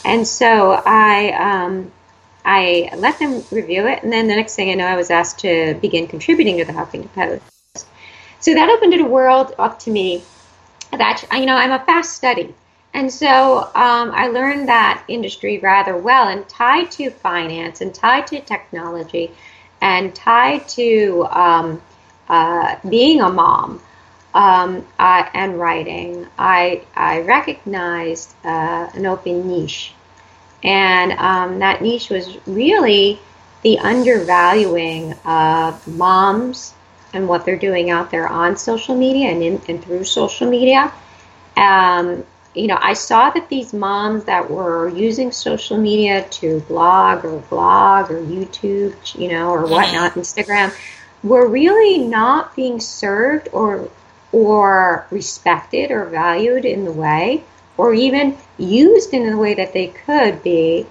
and 0.04 0.26
so 0.26 0.72
I 0.84 1.32
um, 1.32 1.92
I 2.44 2.90
let 2.96 3.18
them 3.18 3.44
review 3.50 3.86
it, 3.86 4.02
and 4.02 4.12
then 4.12 4.28
the 4.28 4.36
next 4.36 4.56
thing 4.56 4.70
I 4.70 4.74
know, 4.74 4.86
I 4.86 4.96
was 4.96 5.10
asked 5.10 5.40
to 5.40 5.74
begin 5.82 6.06
contributing 6.06 6.58
to 6.58 6.64
the 6.64 6.72
Huffington 6.72 7.12
Post. 7.12 7.86
So 8.40 8.54
that 8.54 8.70
opened 8.70 8.94
a 8.94 9.04
world 9.04 9.54
up 9.58 9.80
to 9.80 9.90
me 9.90 10.22
that 10.92 11.24
you 11.32 11.44
know 11.44 11.56
I'm 11.56 11.72
a 11.72 11.84
fast 11.84 12.14
study, 12.14 12.54
and 12.98 13.12
so 13.12 13.58
um, 13.74 14.10
I 14.12 14.28
learned 14.28 14.68
that 14.68 15.04
industry 15.08 15.58
rather 15.58 15.96
well, 15.96 16.28
and 16.28 16.48
tied 16.48 16.90
to 16.92 17.10
finance, 17.10 17.80
and 17.80 17.94
tied 17.94 18.26
to 18.28 18.40
technology, 18.40 19.30
and 19.80 20.14
tied 20.14 20.68
to 20.70 21.26
um, 21.30 21.82
uh, 22.28 22.76
being 22.88 23.20
a 23.20 23.30
mom. 23.30 23.80
Um, 24.34 24.86
and 24.98 25.58
writing, 25.58 26.26
I, 26.38 26.82
I 26.94 27.20
recognized 27.22 28.34
uh, 28.44 28.88
an 28.94 29.06
open 29.06 29.48
niche 29.48 29.94
and 30.62 31.12
um, 31.12 31.58
that 31.60 31.82
niche 31.82 32.10
was 32.10 32.36
really 32.46 33.18
the 33.62 33.78
undervaluing 33.78 35.12
of 35.24 35.86
moms 35.86 36.74
and 37.12 37.28
what 37.28 37.44
they're 37.44 37.58
doing 37.58 37.90
out 37.90 38.10
there 38.10 38.28
on 38.28 38.56
social 38.56 38.96
media 38.96 39.30
and, 39.30 39.42
in, 39.42 39.62
and 39.68 39.82
through 39.82 40.04
social 40.04 40.48
media. 40.48 40.92
Um, 41.56 42.24
you 42.54 42.66
know, 42.66 42.78
I 42.80 42.94
saw 42.94 43.30
that 43.30 43.48
these 43.48 43.72
moms 43.72 44.24
that 44.24 44.50
were 44.50 44.88
using 44.88 45.32
social 45.32 45.78
media 45.78 46.26
to 46.28 46.60
blog 46.60 47.24
or 47.24 47.38
blog 47.40 48.10
or 48.10 48.20
YouTube, 48.20 48.94
you 49.18 49.28
know, 49.28 49.50
or 49.50 49.62
whatnot. 49.66 50.14
Instagram, 50.14 50.74
were 51.22 51.48
really 51.48 51.98
not 51.98 52.54
being 52.56 52.80
served 52.80 53.48
or 53.52 53.88
or 54.30 55.06
respected 55.10 55.90
or 55.90 56.04
valued 56.04 56.64
in 56.64 56.84
the 56.84 56.92
way 56.92 57.42
or 57.76 57.94
even 57.94 58.36
used 58.58 59.14
in 59.14 59.30
the 59.30 59.36
way 59.36 59.54
that 59.54 59.72
they 59.72 59.86
could 59.86 60.42
be 60.42 60.86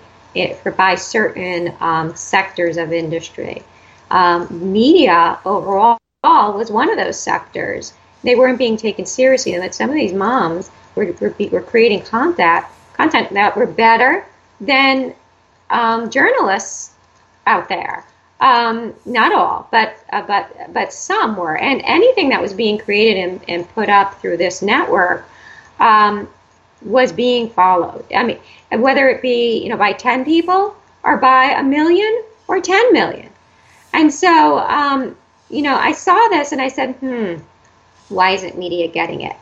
for, 0.64 0.72
by 0.72 0.96
certain 0.96 1.76
um, 1.80 2.16
sectors 2.16 2.78
of 2.78 2.92
industry. 2.92 3.64
Um, 4.10 4.72
media 4.72 5.40
overall 5.46 5.98
was 6.24 6.72
one 6.72 6.90
of 6.90 6.98
those 6.98 7.20
sectors. 7.20 7.94
They 8.24 8.36
weren't 8.36 8.58
being 8.58 8.78
taken 8.78 9.06
seriously, 9.06 9.54
and 9.54 9.64
that 9.64 9.76
some 9.76 9.90
of 9.90 9.96
these 9.96 10.14
moms 10.14 10.72
were, 10.96 11.14
were, 11.20 11.34
were 11.52 11.62
creating 11.62 12.02
content, 12.02 12.66
content 12.94 13.32
that 13.34 13.56
were 13.56 13.68
better 13.68 14.26
than 14.60 15.14
um, 15.70 16.10
journalists 16.10 16.94
out 17.46 17.70
there. 17.70 18.06
Um, 18.40 18.94
not 19.06 19.34
all, 19.34 19.68
but 19.72 19.98
uh, 20.12 20.22
but 20.22 20.72
but 20.72 20.94
some 20.94 21.36
were, 21.36 21.58
and 21.58 21.82
anything 21.86 22.30
that 22.30 22.42
was 22.42 22.54
being 22.54 22.78
created 22.78 23.24
and, 23.24 23.42
and 23.48 23.70
put 23.70 23.90
up 23.90 24.22
through 24.22 24.38
this 24.38 24.62
network 24.62 25.28
um, 25.80 26.28
was 26.82 27.12
being 27.12 27.50
followed. 27.50 28.06
I 28.14 28.24
mean, 28.24 28.40
whether 28.72 29.10
it 29.10 29.22
be, 29.22 29.62
you 29.64 29.70
know, 29.70 29.78
by 29.78 29.94
10 29.94 30.26
people 30.26 30.76
or 31.04 31.18
by 31.18 31.46
a 31.46 31.64
million 31.64 32.24
or 32.48 32.62
10 32.62 32.94
million. 32.94 33.30
And 33.94 34.14
so, 34.14 34.60
um, 34.60 35.16
you 35.50 35.62
know, 35.62 35.76
I 35.76 35.92
saw 35.94 36.28
this 36.30 36.52
and 36.52 36.62
I 36.62 36.68
said, 36.68 36.96
hmm, 36.96 37.36
why 38.10 38.32
isn't 38.32 38.58
media 38.58 38.88
getting 38.88 39.22
it? 39.22 39.36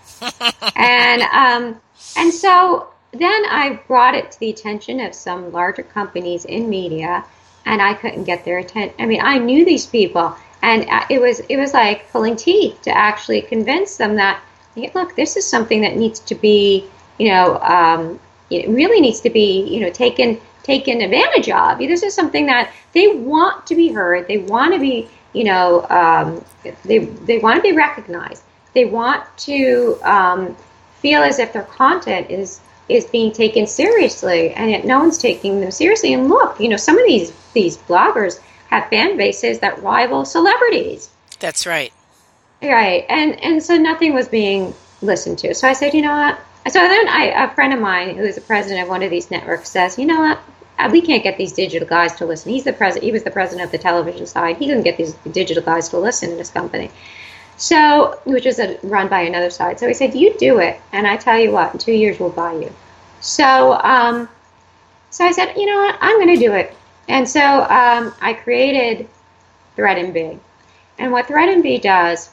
and, 0.75 1.21
um, 1.23 1.81
and 2.17 2.33
so 2.33 2.87
then 3.11 3.45
I 3.45 3.79
brought 3.87 4.15
it 4.15 4.31
to 4.31 4.39
the 4.39 4.49
attention 4.49 4.99
of 4.99 5.13
some 5.15 5.51
larger 5.51 5.83
companies 5.83 6.45
in 6.45 6.69
media 6.69 7.23
and 7.65 7.81
I 7.81 7.93
couldn't 7.93 8.25
get 8.25 8.45
their 8.45 8.59
attention. 8.59 8.95
I 8.99 9.05
mean, 9.05 9.21
I 9.21 9.37
knew 9.37 9.65
these 9.65 9.85
people 9.85 10.35
and 10.61 10.87
uh, 10.89 11.05
it 11.09 11.19
was, 11.19 11.39
it 11.41 11.57
was 11.57 11.73
like 11.73 12.11
pulling 12.11 12.35
teeth 12.35 12.81
to 12.83 12.91
actually 12.95 13.41
convince 13.41 13.97
them 13.97 14.15
that, 14.15 14.41
look, 14.93 15.15
this 15.15 15.37
is 15.37 15.47
something 15.47 15.81
that 15.81 15.95
needs 15.95 16.19
to 16.21 16.35
be 16.35 16.89
you 17.17 17.29
know, 17.29 17.59
um, 17.59 18.19
it 18.49 18.69
really 18.69 19.01
needs 19.01 19.21
to 19.21 19.29
be, 19.29 19.61
you 19.67 19.79
know, 19.81 19.89
taken 19.89 20.39
taken 20.63 21.01
advantage 21.01 21.49
of. 21.49 21.77
This 21.77 22.03
is 22.03 22.13
something 22.13 22.47
that 22.47 22.71
they 22.93 23.07
want 23.07 23.67
to 23.67 23.75
be 23.75 23.89
heard. 23.89 24.27
They 24.27 24.39
want 24.39 24.73
to 24.73 24.79
be, 24.79 25.07
you 25.33 25.43
know, 25.45 25.85
um, 25.89 26.43
they 26.83 26.99
they 26.99 27.39
want 27.39 27.57
to 27.57 27.61
be 27.61 27.71
recognized. 27.71 28.43
They 28.75 28.85
want 28.85 29.25
to 29.39 29.97
um, 30.03 30.55
feel 30.99 31.23
as 31.23 31.39
if 31.39 31.53
their 31.53 31.63
content 31.63 32.29
is 32.29 32.59
is 32.87 33.05
being 33.05 33.31
taken 33.31 33.65
seriously, 33.65 34.51
and 34.51 34.69
yet 34.69 34.85
no 34.85 34.99
one's 34.99 35.17
taking 35.17 35.59
them 35.59 35.71
seriously. 35.71 36.13
And 36.13 36.29
look, 36.29 36.59
you 36.59 36.69
know, 36.69 36.77
some 36.77 36.97
of 36.99 37.05
these 37.07 37.31
these 37.53 37.77
bloggers 37.77 38.39
have 38.67 38.89
fan 38.89 39.17
bases 39.17 39.59
that 39.59 39.81
rival 39.81 40.25
celebrities. 40.25 41.09
That's 41.39 41.65
right. 41.65 41.91
Right, 42.61 43.05
and 43.09 43.41
and 43.43 43.63
so 43.63 43.75
nothing 43.77 44.13
was 44.13 44.27
being 44.27 44.73
listened 45.01 45.39
to. 45.39 45.53
So 45.55 45.67
I 45.67 45.73
said, 45.73 45.93
you 45.93 46.01
know 46.01 46.15
what? 46.15 46.39
So 46.71 46.79
then 46.79 47.07
I, 47.07 47.25
a 47.25 47.53
friend 47.53 47.73
of 47.73 47.79
mine 47.79 48.17
who 48.17 48.23
is 48.23 48.35
the 48.35 48.41
president 48.41 48.83
of 48.83 48.89
one 48.89 49.03
of 49.03 49.11
these 49.11 49.29
networks 49.29 49.69
says, 49.69 49.99
you 49.99 50.05
know 50.05 50.19
what? 50.19 50.39
Uh, 50.79 50.89
we 50.91 51.01
can't 51.01 51.23
get 51.23 51.37
these 51.37 51.53
digital 51.53 51.87
guys 51.87 52.15
to 52.15 52.25
listen. 52.25 52.51
He's 52.51 52.63
the 52.63 52.73
president. 52.73 53.05
He 53.05 53.11
was 53.11 53.23
the 53.23 53.31
president 53.31 53.65
of 53.65 53.71
the 53.71 53.77
television 53.77 54.25
side. 54.25 54.57
He 54.57 54.67
couldn't 54.67 54.83
get 54.83 54.97
these 54.97 55.13
digital 55.31 55.63
guys 55.63 55.89
to 55.89 55.99
listen 55.99 56.31
in 56.31 56.37
his 56.37 56.49
company. 56.49 56.89
So, 57.57 58.19
which 58.25 58.45
is 58.45 58.59
a, 58.59 58.77
run 58.83 59.07
by 59.07 59.21
another 59.21 59.49
side. 59.49 59.79
So 59.79 59.87
he 59.87 59.93
said, 59.93 60.13
"You 60.13 60.33
do 60.37 60.59
it, 60.59 60.79
and 60.91 61.07
I 61.07 61.17
tell 61.17 61.39
you 61.39 61.51
what, 61.51 61.73
in 61.73 61.79
two 61.79 61.93
years 61.93 62.19
we'll 62.19 62.29
buy 62.29 62.53
you." 62.53 62.71
So, 63.21 63.73
um, 63.81 64.27
so 65.09 65.25
I 65.25 65.31
said, 65.31 65.53
"You 65.55 65.65
know 65.65 65.77
what? 65.77 65.97
I'm 66.01 66.17
going 66.17 66.35
to 66.37 66.45
do 66.45 66.53
it." 66.53 66.75
And 67.07 67.27
so 67.29 67.41
um, 67.41 68.13
I 68.21 68.33
created 68.33 69.07
Thread 69.75 69.97
MB, 69.97 70.39
and 70.99 71.11
what 71.11 71.27
Thread 71.27 71.49
MB 71.49 71.81
does 71.81 72.31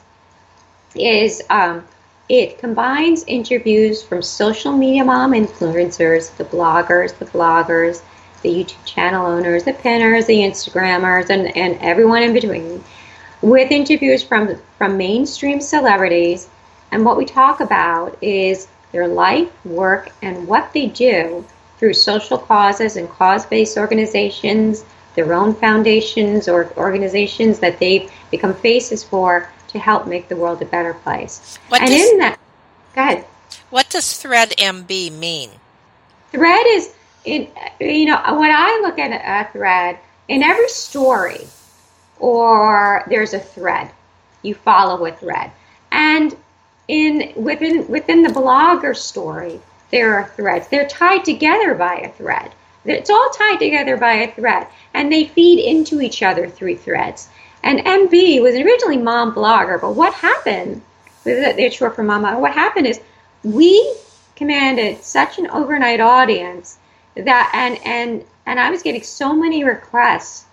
is 0.95 1.41
um, 1.49 1.85
it 2.29 2.57
combines 2.57 3.23
interviews 3.25 4.01
from 4.01 4.21
social 4.21 4.71
media 4.71 5.03
mom 5.03 5.31
influencers, 5.31 6.35
the 6.37 6.45
bloggers, 6.45 7.17
the 7.17 7.25
bloggers, 7.25 8.01
the 8.41 8.49
YouTube 8.49 8.85
channel 8.85 9.25
owners, 9.25 9.63
the 9.63 9.73
pinners, 9.73 10.25
the 10.25 10.37
Instagrammers, 10.37 11.29
and, 11.29 11.55
and 11.57 11.77
everyone 11.81 12.23
in 12.23 12.33
between. 12.33 12.83
With 13.43 13.71
interviews 13.71 14.23
from 14.23 14.55
from 14.77 14.97
mainstream 14.97 15.61
celebrities. 15.61 16.47
And 16.91 17.05
what 17.05 17.17
we 17.17 17.25
talk 17.25 17.59
about 17.59 18.17
is 18.23 18.67
their 18.91 19.07
life, 19.07 19.49
work, 19.65 20.09
and 20.21 20.47
what 20.47 20.71
they 20.73 20.87
do 20.87 21.45
through 21.77 21.93
social 21.93 22.37
causes 22.37 22.95
and 22.95 23.09
cause-based 23.09 23.77
organizations, 23.77 24.85
their 25.15 25.33
own 25.33 25.53
foundations 25.53 26.47
or 26.47 26.71
organizations 26.77 27.59
that 27.59 27.79
they've 27.79 28.09
become 28.31 28.53
faces 28.53 29.03
for 29.03 29.49
to 29.67 29.79
help 29.79 30.07
make 30.07 30.29
the 30.29 30.35
world 30.35 30.61
a 30.61 30.65
better 30.65 30.93
place. 30.93 31.57
What 31.69 31.81
and 31.81 31.89
does, 31.89 32.09
in 32.11 32.17
that, 32.19 32.39
go 32.95 33.01
ahead. 33.01 33.25
What 33.69 33.89
does 33.89 34.17
Thread 34.17 34.53
MB 34.57 35.11
mean? 35.17 35.49
Thread 36.31 36.65
is, 36.67 36.93
in, 37.25 37.49
you 37.79 38.05
know, 38.05 38.21
when 38.39 38.51
I 38.51 38.79
look 38.83 38.99
at 38.99 39.11
a 39.11 39.51
thread, 39.51 39.97
in 40.27 40.43
every 40.43 40.69
story, 40.69 41.47
or 42.23 43.03
there's 43.09 43.33
a 43.33 43.39
thread, 43.39 43.91
you 44.43 44.55
follow 44.55 45.05
a 45.05 45.11
thread, 45.11 45.51
and 45.91 46.33
in 46.87 47.33
within 47.35 47.85
within 47.89 48.23
the 48.23 48.29
blogger 48.29 48.95
story, 48.95 49.59
there 49.91 50.15
are 50.15 50.29
threads. 50.29 50.69
They're 50.69 50.87
tied 50.87 51.25
together 51.25 51.75
by 51.75 51.95
a 51.95 52.09
thread. 52.13 52.53
It's 52.85 53.09
all 53.09 53.29
tied 53.31 53.59
together 53.59 53.97
by 53.97 54.13
a 54.13 54.31
thread, 54.31 54.67
and 54.93 55.11
they 55.11 55.25
feed 55.25 55.59
into 55.59 55.99
each 55.99 56.23
other 56.23 56.47
through 56.47 56.77
threads. 56.77 57.27
And 57.61 57.79
MB 57.79 58.41
was 58.41 58.55
originally 58.55 58.97
mom 58.97 59.35
blogger, 59.35 59.81
but 59.81 59.93
what 59.93 60.13
happened? 60.13 60.81
They're 61.25 61.71
short 61.71 61.95
for 61.95 62.03
mama. 62.03 62.39
What 62.39 62.53
happened 62.53 62.87
is 62.87 63.01
we 63.43 63.95
commanded 64.37 65.03
such 65.03 65.39
an 65.39 65.49
overnight 65.49 65.99
audience 65.99 66.77
that 67.17 67.51
and 67.53 67.77
and 67.85 68.23
and 68.45 68.61
I 68.61 68.69
was 68.69 68.81
getting 68.81 69.03
so 69.03 69.33
many 69.33 69.65
requests 69.65 70.45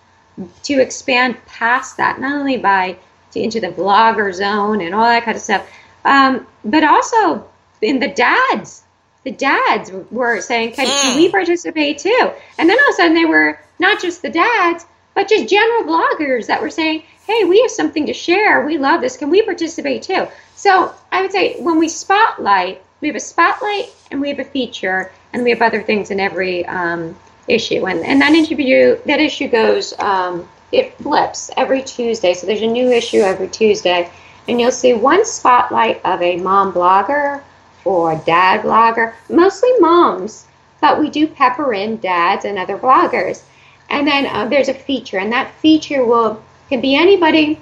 to 0.64 0.80
expand 0.80 1.36
past 1.46 1.96
that, 1.96 2.20
not 2.20 2.32
only 2.32 2.56
by 2.56 2.96
to, 3.32 3.40
into 3.40 3.60
the 3.60 3.68
blogger 3.68 4.32
zone 4.32 4.80
and 4.80 4.94
all 4.94 5.04
that 5.04 5.24
kind 5.24 5.36
of 5.36 5.42
stuff, 5.42 5.68
um, 6.04 6.46
but 6.64 6.84
also 6.84 7.48
in 7.82 7.98
the 7.98 8.08
dads. 8.08 8.82
The 9.22 9.32
dads 9.32 9.92
were 10.10 10.40
saying, 10.40 10.72
can, 10.72 10.86
can 10.86 11.16
we 11.16 11.30
participate 11.30 11.98
too? 11.98 12.32
And 12.58 12.68
then 12.68 12.78
all 12.78 12.88
of 12.88 12.94
a 12.94 12.96
sudden, 12.96 13.14
they 13.14 13.26
were 13.26 13.58
not 13.78 14.00
just 14.00 14.22
the 14.22 14.30
dads, 14.30 14.86
but 15.14 15.28
just 15.28 15.48
general 15.48 15.82
bloggers 15.84 16.46
that 16.46 16.62
were 16.62 16.70
saying, 16.70 17.02
hey, 17.26 17.44
we 17.44 17.60
have 17.60 17.70
something 17.70 18.06
to 18.06 18.14
share. 18.14 18.64
We 18.64 18.78
love 18.78 19.02
this. 19.02 19.16
Can 19.16 19.28
we 19.30 19.42
participate 19.42 20.02
too? 20.02 20.26
So 20.56 20.94
I 21.12 21.22
would 21.22 21.32
say 21.32 21.60
when 21.60 21.78
we 21.78 21.88
spotlight, 21.88 22.82
we 23.00 23.08
have 23.08 23.16
a 23.16 23.20
spotlight 23.20 23.92
and 24.10 24.20
we 24.20 24.30
have 24.30 24.38
a 24.38 24.44
feature 24.44 25.12
and 25.32 25.44
we 25.44 25.50
have 25.50 25.62
other 25.62 25.82
things 25.82 26.10
in 26.10 26.18
every 26.18 26.64
um, 26.66 27.16
issue. 27.48 27.86
And, 27.86 28.04
and 28.04 28.20
that 28.20 28.32
interview, 28.32 28.98
that 29.06 29.20
issue 29.20 29.48
goes, 29.48 29.98
um, 29.98 30.48
it 30.72 30.94
flips 30.98 31.50
every 31.56 31.82
Tuesday. 31.82 32.34
So 32.34 32.46
there's 32.46 32.62
a 32.62 32.66
new 32.66 32.90
issue 32.90 33.18
every 33.18 33.48
Tuesday. 33.48 34.10
And 34.48 34.60
you'll 34.60 34.72
see 34.72 34.94
one 34.94 35.24
spotlight 35.24 36.00
of 36.04 36.22
a 36.22 36.36
mom 36.36 36.72
blogger 36.72 37.42
or 37.84 38.16
dad 38.26 38.62
blogger, 38.62 39.14
mostly 39.28 39.70
moms, 39.78 40.46
but 40.80 40.98
we 40.98 41.10
do 41.10 41.26
pepper 41.26 41.72
in 41.74 41.98
dads 41.98 42.44
and 42.44 42.58
other 42.58 42.76
bloggers. 42.76 43.42
And 43.88 44.06
then 44.06 44.26
uh, 44.26 44.46
there's 44.48 44.68
a 44.68 44.74
feature, 44.74 45.18
and 45.18 45.32
that 45.32 45.52
feature 45.56 46.04
will 46.04 46.42
can 46.68 46.80
be 46.80 46.94
anybody, 46.94 47.60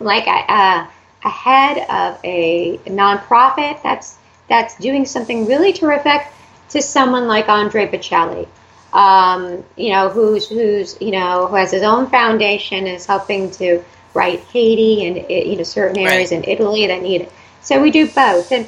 like 0.00 0.26
a, 0.26 0.52
a, 0.52 0.88
a 1.24 1.28
head 1.28 1.86
of 1.90 2.18
a 2.24 2.78
nonprofit 2.86 3.82
that's 3.82 4.16
that's 4.48 4.76
doing 4.78 5.04
something 5.04 5.46
really 5.46 5.72
terrific, 5.72 6.26
to 6.70 6.80
someone 6.80 7.26
like 7.28 7.48
Andre 7.48 7.86
Bocelli, 7.86 8.48
um, 8.92 9.64
you 9.76 9.90
know, 9.90 10.08
who's 10.08 10.48
who's 10.48 11.00
you 11.00 11.10
know 11.10 11.46
who 11.46 11.56
has 11.56 11.70
his 11.70 11.82
own 11.82 12.08
foundation 12.08 12.86
is 12.86 13.06
helping 13.06 13.50
to 13.52 13.82
right 14.14 14.40
Haiti 14.40 15.06
and 15.06 15.30
you 15.30 15.56
know 15.56 15.62
certain 15.62 15.98
areas 15.98 16.30
right. 16.30 16.44
in 16.44 16.50
Italy 16.50 16.86
that 16.86 17.02
need 17.02 17.22
it. 17.22 17.32
So 17.62 17.80
we 17.80 17.90
do 17.90 18.08
both, 18.08 18.52
and 18.52 18.66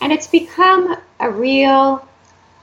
and 0.00 0.12
it's 0.12 0.26
become 0.26 0.96
a 1.20 1.30
real. 1.30 2.06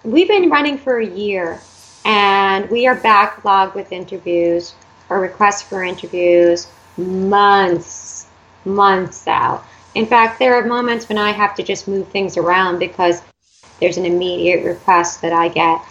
We've 0.03 0.27
been 0.27 0.49
running 0.49 0.77
for 0.77 0.99
a 0.99 1.05
year, 1.05 1.59
and 2.05 2.69
we 2.69 2.87
are 2.87 2.95
backlogged 2.95 3.75
with 3.75 3.91
interviews 3.91 4.73
or 5.09 5.19
requests 5.19 5.63
for 5.63 5.83
interviews 5.83 6.67
months, 6.97 8.27
months 8.65 9.27
out. 9.27 9.65
In 9.95 10.05
fact, 10.05 10.39
there 10.39 10.55
are 10.55 10.65
moments 10.65 11.09
when 11.09 11.17
I 11.17 11.31
have 11.31 11.55
to 11.55 11.63
just 11.63 11.87
move 11.87 12.07
things 12.09 12.37
around 12.37 12.79
because 12.79 13.21
there's 13.79 13.97
an 13.97 14.05
immediate 14.05 14.63
request 14.63 15.21
that 15.21 15.33
I 15.33 15.49
get. 15.49 15.81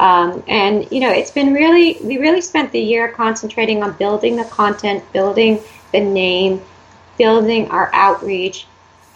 Um, 0.00 0.44
and 0.46 0.90
you 0.92 1.00
know, 1.00 1.10
it's 1.10 1.30
been 1.30 1.52
really 1.52 1.98
we 2.02 2.18
really 2.18 2.40
spent 2.40 2.72
the 2.72 2.80
year 2.80 3.08
concentrating 3.08 3.82
on 3.82 3.92
building 3.96 4.36
the 4.36 4.44
content, 4.44 5.04
building 5.12 5.60
the 5.92 6.00
name, 6.00 6.62
building 7.16 7.68
our 7.70 7.90
outreach, 7.92 8.66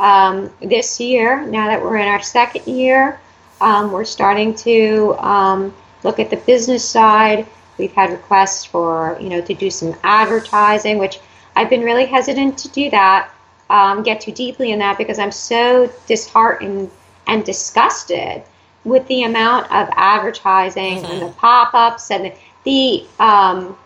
um, 0.03 0.51
this 0.61 0.99
year, 0.99 1.47
now 1.47 1.69
that 1.69 1.81
we're 1.81 1.97
in 1.97 2.09
our 2.09 2.21
second 2.21 2.67
year, 2.67 3.21
um, 3.61 3.93
we're 3.93 4.05
starting 4.05 4.53
to 4.57 5.15
um, 5.19 5.73
look 6.03 6.19
at 6.19 6.29
the 6.29 6.39
business 6.39 6.85
side. 6.85 7.47
We've 7.79 7.93
had 7.93 8.11
requests 8.11 8.65
for, 8.65 9.17
you 9.21 9.29
know, 9.29 9.41
to 9.41 9.55
do 9.55 9.71
some 9.71 9.95
advertising, 10.03 10.99
which 10.99 11.21
I've 11.55 11.71
been 11.71 11.83
really 11.83 12.07
hesitant 12.07 12.59
to 12.59 12.69
do 12.71 12.91
that, 12.91 13.31
um, 13.71 14.03
get 14.03 14.21
too 14.21 14.33
deeply 14.33 14.73
in 14.73 14.81
that 14.81 14.99
because 14.99 15.21
I'm 15.21 15.31
so 15.31 15.91
disheartened 16.09 16.91
and 17.29 17.45
disgusted 17.45 18.43
with 18.85 19.07
the 19.09 19.23
amount 19.23 19.65
of 19.67 19.89
advertising 19.93 20.99
mm-hmm. 20.99 21.13
and 21.13 21.23
the 21.23 21.33
pop-ups 21.35 22.11
and 22.11 22.27
the, 22.27 22.35
the, 22.65 23.07
um, 23.23 23.77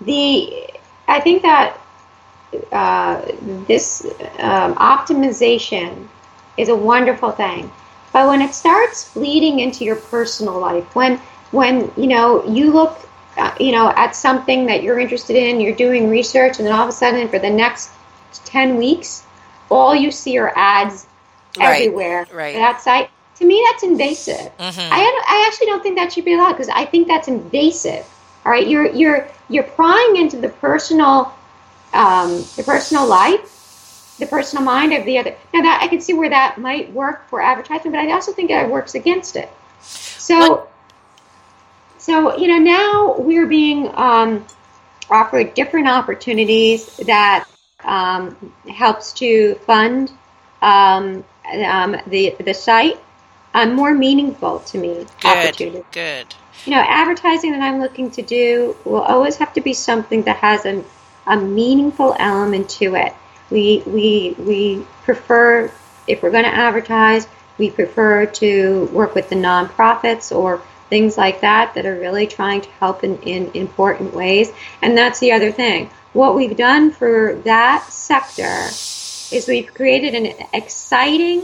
the 0.00 0.68
I 1.08 1.20
think 1.20 1.42
that 1.42 1.78
uh, 2.72 3.22
this 3.66 4.04
um, 4.38 4.74
optimization 4.76 6.08
is 6.56 6.68
a 6.68 6.76
wonderful 6.76 7.30
thing. 7.30 7.70
But 8.12 8.28
when 8.28 8.40
it 8.40 8.54
starts 8.54 9.12
bleeding 9.12 9.60
into 9.60 9.84
your 9.84 9.96
personal 9.96 10.58
life, 10.58 10.94
when 10.94 11.18
when 11.50 11.92
you 11.96 12.06
know 12.06 12.44
you 12.46 12.72
look, 12.72 12.98
uh, 13.36 13.54
you 13.60 13.72
know, 13.72 13.90
at 13.90 14.16
something 14.16 14.66
that 14.66 14.82
you're 14.82 14.98
interested 14.98 15.36
in, 15.36 15.60
you're 15.60 15.74
doing 15.74 16.08
research, 16.08 16.58
and 16.58 16.66
then 16.66 16.74
all 16.74 16.84
of 16.84 16.88
a 16.88 16.92
sudden, 16.92 17.28
for 17.28 17.38
the 17.38 17.50
next 17.50 17.90
ten 18.44 18.76
weeks, 18.76 19.24
all 19.70 19.94
you 19.94 20.10
see 20.10 20.38
are 20.38 20.52
ads 20.56 21.06
right. 21.58 21.74
everywhere. 21.74 22.26
Right. 22.32 22.54
That 22.54 22.80
site. 22.80 23.10
To 23.38 23.44
me, 23.44 23.62
that's 23.70 23.82
invasive. 23.82 24.50
Mm-hmm. 24.58 24.92
I 24.92 25.22
I 25.28 25.46
actually 25.46 25.66
don't 25.66 25.82
think 25.82 25.96
that 25.96 26.12
should 26.12 26.24
be 26.24 26.34
allowed 26.34 26.52
because 26.52 26.68
I 26.68 26.86
think 26.86 27.06
that's 27.06 27.28
invasive. 27.28 28.06
All 28.44 28.52
right, 28.52 28.66
you're 28.66 28.86
you're 28.86 29.28
you're 29.48 29.64
prying 29.64 30.16
into 30.16 30.38
the 30.38 30.48
personal 30.48 31.34
um, 31.92 32.44
the 32.56 32.62
personal 32.64 33.06
life, 33.06 34.16
the 34.18 34.26
personal 34.26 34.64
mind 34.64 34.92
of 34.92 35.04
the 35.04 35.18
other. 35.18 35.36
Now 35.52 35.62
that 35.62 35.80
I 35.82 35.88
can 35.88 36.00
see 36.00 36.14
where 36.14 36.30
that 36.30 36.58
might 36.58 36.92
work 36.92 37.28
for 37.28 37.40
advertising, 37.40 37.90
but 37.90 38.00
I 38.00 38.12
also 38.12 38.32
think 38.32 38.50
it 38.50 38.70
works 38.70 38.94
against 38.94 39.36
it. 39.36 39.50
So, 39.80 40.38
what? 40.38 40.72
so 41.98 42.36
you 42.36 42.48
know, 42.48 42.58
now 42.58 43.16
we're 43.18 43.46
being 43.46 43.90
um, 43.94 44.46
offered 45.10 45.54
different 45.54 45.88
opportunities 45.88 46.96
that 46.98 47.48
um, 47.84 48.52
helps 48.68 49.12
to 49.14 49.54
fund 49.66 50.10
um, 50.62 51.24
um, 51.64 51.96
the 52.06 52.36
the 52.40 52.54
site. 52.54 53.00
Um, 53.56 53.74
more 53.74 53.94
meaningful 53.94 54.60
to 54.60 54.78
me. 54.78 55.06
Good. 55.20 55.56
Good. 55.92 56.34
You 56.66 56.72
know, 56.72 56.84
advertising 56.86 57.52
that 57.52 57.62
I'm 57.62 57.80
looking 57.80 58.10
to 58.12 58.22
do 58.22 58.76
will 58.84 59.00
always 59.00 59.36
have 59.36 59.52
to 59.54 59.60
be 59.60 59.72
something 59.72 60.22
that 60.24 60.36
has 60.36 60.66
a 60.66 60.84
a 61.26 61.36
meaningful 61.36 62.14
element 62.18 62.68
to 62.70 62.94
it. 62.94 63.14
We 63.50 63.82
we 63.86 64.36
we 64.38 64.86
prefer 65.04 65.70
if 66.06 66.22
we're 66.22 66.30
going 66.30 66.44
to 66.44 66.54
advertise, 66.54 67.26
we 67.58 67.70
prefer 67.70 68.26
to 68.26 68.84
work 68.92 69.14
with 69.14 69.28
the 69.28 69.36
nonprofits 69.36 70.34
or 70.34 70.62
things 70.88 71.16
like 71.16 71.40
that 71.40 71.74
that 71.74 71.86
are 71.86 71.98
really 71.98 72.26
trying 72.26 72.60
to 72.60 72.68
help 72.78 73.02
in, 73.02 73.18
in 73.22 73.50
important 73.54 74.14
ways. 74.14 74.52
And 74.82 74.96
that's 74.96 75.18
the 75.18 75.32
other 75.32 75.50
thing. 75.50 75.90
What 76.12 76.36
we've 76.36 76.56
done 76.56 76.92
for 76.92 77.40
that 77.44 77.86
sector 77.90 78.68
is 79.34 79.46
we've 79.48 79.72
created 79.74 80.14
an 80.14 80.46
exciting, 80.52 81.42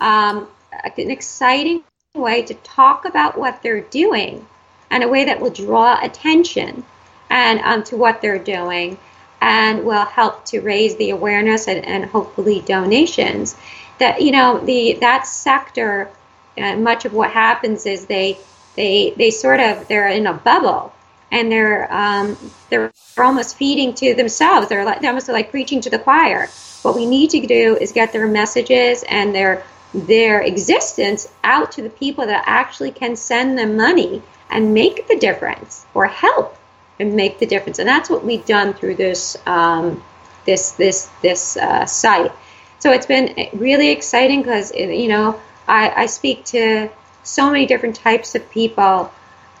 um, 0.00 0.48
an 0.96 1.10
exciting 1.10 1.82
way 2.14 2.42
to 2.42 2.54
talk 2.54 3.04
about 3.04 3.38
what 3.38 3.62
they're 3.62 3.80
doing 3.80 4.46
and 4.90 5.02
a 5.02 5.08
way 5.08 5.24
that 5.24 5.40
will 5.40 5.50
draw 5.50 5.98
attention 6.02 6.84
and 7.30 7.60
um, 7.60 7.82
to 7.84 7.96
what 7.96 8.20
they're 8.20 8.38
doing 8.38 8.98
and 9.40 9.84
will 9.84 10.04
help 10.04 10.44
to 10.44 10.60
raise 10.60 10.96
the 10.96 11.10
awareness 11.10 11.66
and, 11.66 11.84
and 11.84 12.04
hopefully 12.04 12.60
donations. 12.60 13.56
That 13.98 14.20
you 14.20 14.32
know 14.32 14.58
the 14.58 14.98
that 15.00 15.26
sector 15.26 16.10
uh, 16.58 16.76
much 16.76 17.04
of 17.04 17.12
what 17.12 17.30
happens 17.30 17.86
is 17.86 18.06
they 18.06 18.38
they 18.76 19.14
they 19.16 19.30
sort 19.30 19.60
of 19.60 19.88
they're 19.88 20.08
in 20.08 20.26
a 20.26 20.34
bubble 20.34 20.92
and 21.30 21.50
they're 21.50 21.92
um, 21.92 22.36
they're 22.70 22.92
almost 23.18 23.56
feeding 23.56 23.94
to 23.94 24.14
themselves. 24.14 24.68
They're 24.68 24.84
like 24.84 25.00
they're 25.00 25.10
almost 25.10 25.28
like 25.28 25.50
preaching 25.50 25.80
to 25.82 25.90
the 25.90 25.98
choir. 25.98 26.48
What 26.82 26.94
we 26.94 27.06
need 27.06 27.30
to 27.30 27.46
do 27.46 27.76
is 27.76 27.92
get 27.92 28.12
their 28.12 28.26
messages 28.26 29.04
and 29.08 29.34
their 29.34 29.64
their 29.94 30.40
existence 30.40 31.28
out 31.44 31.72
to 31.72 31.82
the 31.82 31.90
people 31.90 32.26
that 32.26 32.44
actually 32.46 32.90
can 32.90 33.14
send 33.14 33.58
them 33.58 33.76
money 33.76 34.22
and 34.50 34.72
make 34.72 35.08
the 35.08 35.16
difference 35.16 35.84
or 35.94 36.06
help 36.06 36.56
and 36.98 37.14
make 37.14 37.38
the 37.38 37.46
difference. 37.46 37.78
And 37.78 37.88
that's 37.88 38.08
what 38.08 38.24
we've 38.24 38.44
done 38.46 38.74
through 38.74 38.96
this 38.96 39.36
um, 39.46 40.02
this 40.44 40.72
this 40.72 41.10
this 41.20 41.56
uh, 41.56 41.86
site. 41.86 42.32
So 42.78 42.90
it's 42.90 43.06
been 43.06 43.48
really 43.52 43.90
exciting 43.90 44.42
because 44.42 44.72
you 44.74 45.08
know 45.08 45.40
I, 45.68 46.02
I 46.02 46.06
speak 46.06 46.44
to 46.46 46.88
so 47.22 47.50
many 47.50 47.66
different 47.66 47.96
types 47.96 48.34
of 48.34 48.48
people, 48.50 49.10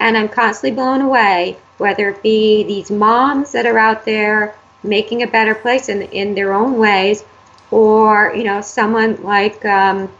and 0.00 0.16
I'm 0.16 0.28
constantly 0.28 0.74
blown 0.74 1.00
away. 1.00 1.56
Whether 1.78 2.10
it 2.10 2.22
be 2.22 2.64
these 2.64 2.90
moms 2.90 3.52
that 3.52 3.66
are 3.66 3.78
out 3.78 4.04
there 4.04 4.56
making 4.82 5.22
a 5.22 5.26
better 5.26 5.54
place 5.54 5.88
in 5.88 6.02
in 6.02 6.34
their 6.34 6.52
own 6.52 6.78
ways, 6.78 7.24
or 7.70 8.32
you 8.34 8.44
know 8.44 8.60
someone 8.60 9.22
like 9.22 9.64
um, 9.64 10.10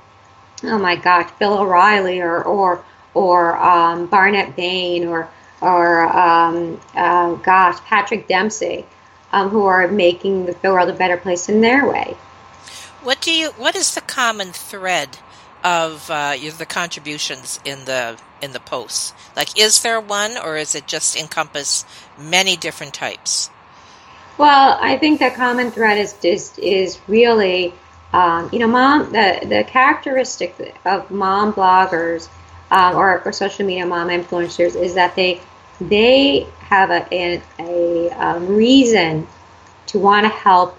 oh 0.64 0.78
my 0.78 0.96
gosh, 0.96 1.30
Bill 1.38 1.58
O'Reilly 1.58 2.20
or 2.20 2.42
or 2.42 2.84
or 3.14 3.56
um, 3.56 4.06
Barnett 4.06 4.56
Bain 4.56 5.06
or 5.06 5.28
or 5.60 6.04
um, 6.04 6.80
uh, 6.94 7.34
gosh, 7.34 7.78
Patrick 7.84 8.26
Dempsey, 8.26 8.84
um, 9.32 9.48
who 9.48 9.66
are 9.66 9.88
making 9.88 10.46
the 10.46 10.56
world 10.62 10.88
a 10.88 10.92
better 10.92 11.16
place 11.16 11.48
in 11.48 11.60
their 11.60 11.88
way. 11.88 12.16
What 13.02 13.20
do 13.20 13.32
you? 13.32 13.50
What 13.50 13.74
is 13.74 13.94
the 13.94 14.00
common 14.00 14.52
thread 14.52 15.18
of 15.64 16.10
uh, 16.10 16.36
the 16.58 16.66
contributions 16.66 17.60
in 17.64 17.84
the 17.84 18.18
in 18.40 18.52
the 18.52 18.60
posts? 18.60 19.12
Like, 19.36 19.58
is 19.58 19.82
there 19.82 20.00
one, 20.00 20.36
or 20.36 20.56
is 20.56 20.74
it 20.74 20.86
just 20.86 21.16
encompass 21.16 21.84
many 22.18 22.56
different 22.56 22.94
types? 22.94 23.50
Well, 24.38 24.78
I 24.80 24.98
think 24.98 25.20
the 25.20 25.30
common 25.30 25.70
thread 25.70 25.98
is 25.98 26.16
is, 26.22 26.58
is 26.58 26.98
really, 27.06 27.74
um, 28.12 28.48
you 28.52 28.58
know, 28.58 28.66
mom. 28.66 29.12
The 29.12 29.40
the 29.42 29.64
characteristic 29.66 30.74
of 30.84 31.10
mom 31.10 31.52
bloggers 31.52 32.28
um, 32.70 32.96
or, 32.96 33.22
or 33.24 33.32
social 33.32 33.66
media 33.66 33.86
mom 33.86 34.08
influencers 34.08 34.74
is 34.80 34.94
that 34.94 35.14
they 35.14 35.40
they 35.80 36.46
have 36.60 36.90
a, 36.90 37.06
a, 37.12 37.42
a 37.58 38.10
um, 38.10 38.46
reason 38.48 39.26
to 39.86 39.98
want 39.98 40.24
to 40.24 40.30
help 40.30 40.78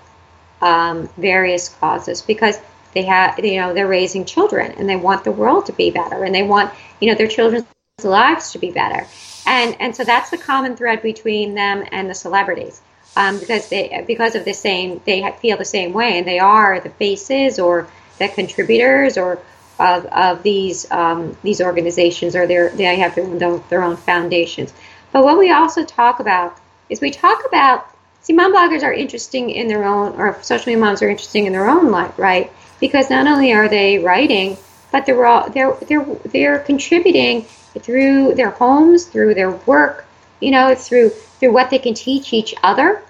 um, 0.62 1.08
various 1.18 1.70
causes 1.70 2.22
because 2.22 2.58
they 2.94 3.04
have 3.04 3.38
you 3.44 3.60
know 3.60 3.74
they're 3.74 3.88
raising 3.88 4.26
children 4.26 4.72
and 4.78 4.88
they 4.88 4.96
want 4.96 5.24
the 5.24 5.32
world 5.32 5.66
to 5.66 5.74
be 5.74 5.92
better 5.92 6.24
and 6.24 6.34
they 6.34 6.44
want 6.44 6.74
you 7.00 7.10
know 7.10 7.18
their 7.18 7.28
children's 7.28 7.66
lives 8.04 8.52
to 8.52 8.60
be 8.60 8.72
better 8.72 9.06
and 9.46 9.76
and 9.80 9.96
so 9.96 10.04
that's 10.04 10.30
the 10.30 10.38
common 10.38 10.76
thread 10.76 11.02
between 11.02 11.54
them 11.54 11.86
and 11.92 12.10
the 12.10 12.16
celebrities 12.16 12.82
um, 13.16 13.40
because 13.40 13.70
they 13.70 14.04
because 14.08 14.36
of 14.36 14.46
the 14.46 14.54
same 14.54 15.02
they 15.06 15.22
feel 15.40 15.58
the 15.58 15.66
same 15.66 15.94
way 15.94 16.18
and 16.18 16.28
they 16.28 16.40
are 16.40 16.80
the 16.80 16.90
faces 16.90 17.60
or 17.60 17.88
the 18.20 18.28
contributors 18.28 19.18
or 19.18 19.40
of, 19.80 20.06
of 20.06 20.44
these 20.44 20.90
um, 20.92 21.36
these 21.44 21.62
organizations 21.62 22.36
or 22.36 22.48
their 22.48 22.70
they 22.70 22.96
have 22.98 23.16
their, 23.16 23.58
their 23.70 23.84
own 23.84 23.98
foundations. 23.98 24.74
But 25.12 25.24
what 25.24 25.38
we 25.38 25.52
also 25.52 25.84
talk 25.84 26.20
about 26.20 26.58
is 26.90 27.02
we 27.02 27.12
talk 27.12 27.46
about 27.46 27.88
see 28.22 28.34
mom 28.34 28.54
bloggers 28.54 28.84
are 28.84 28.94
interesting 28.94 29.50
in 29.50 29.68
their 29.68 29.84
own 29.84 30.14
or 30.14 30.42
social 30.42 30.68
media 30.68 30.84
moms 30.84 31.02
are 31.02 31.10
interesting 31.10 31.46
in 31.46 31.54
their 31.54 31.70
own 31.70 31.92
life, 31.92 32.18
right? 32.18 32.52
Because 32.80 33.10
not 33.10 33.28
only 33.28 33.54
are 33.54 33.70
they 33.70 34.00
writing, 34.00 34.58
but 34.92 35.06
they're 35.06 35.26
all, 35.26 35.50
they're 35.50 35.76
they're 35.88 36.06
they're 36.26 36.60
contributing 36.60 37.44
through 37.80 38.36
their 38.36 38.52
homes, 38.52 39.06
through 39.06 39.34
their 39.34 39.52
work, 39.52 40.06
you 40.44 40.52
know, 40.52 40.76
through 40.76 41.10
through 41.10 41.54
what 41.54 41.70
they 41.70 41.80
can 41.80 41.94
teach 41.94 42.34
each 42.34 42.54
other, 42.64 43.02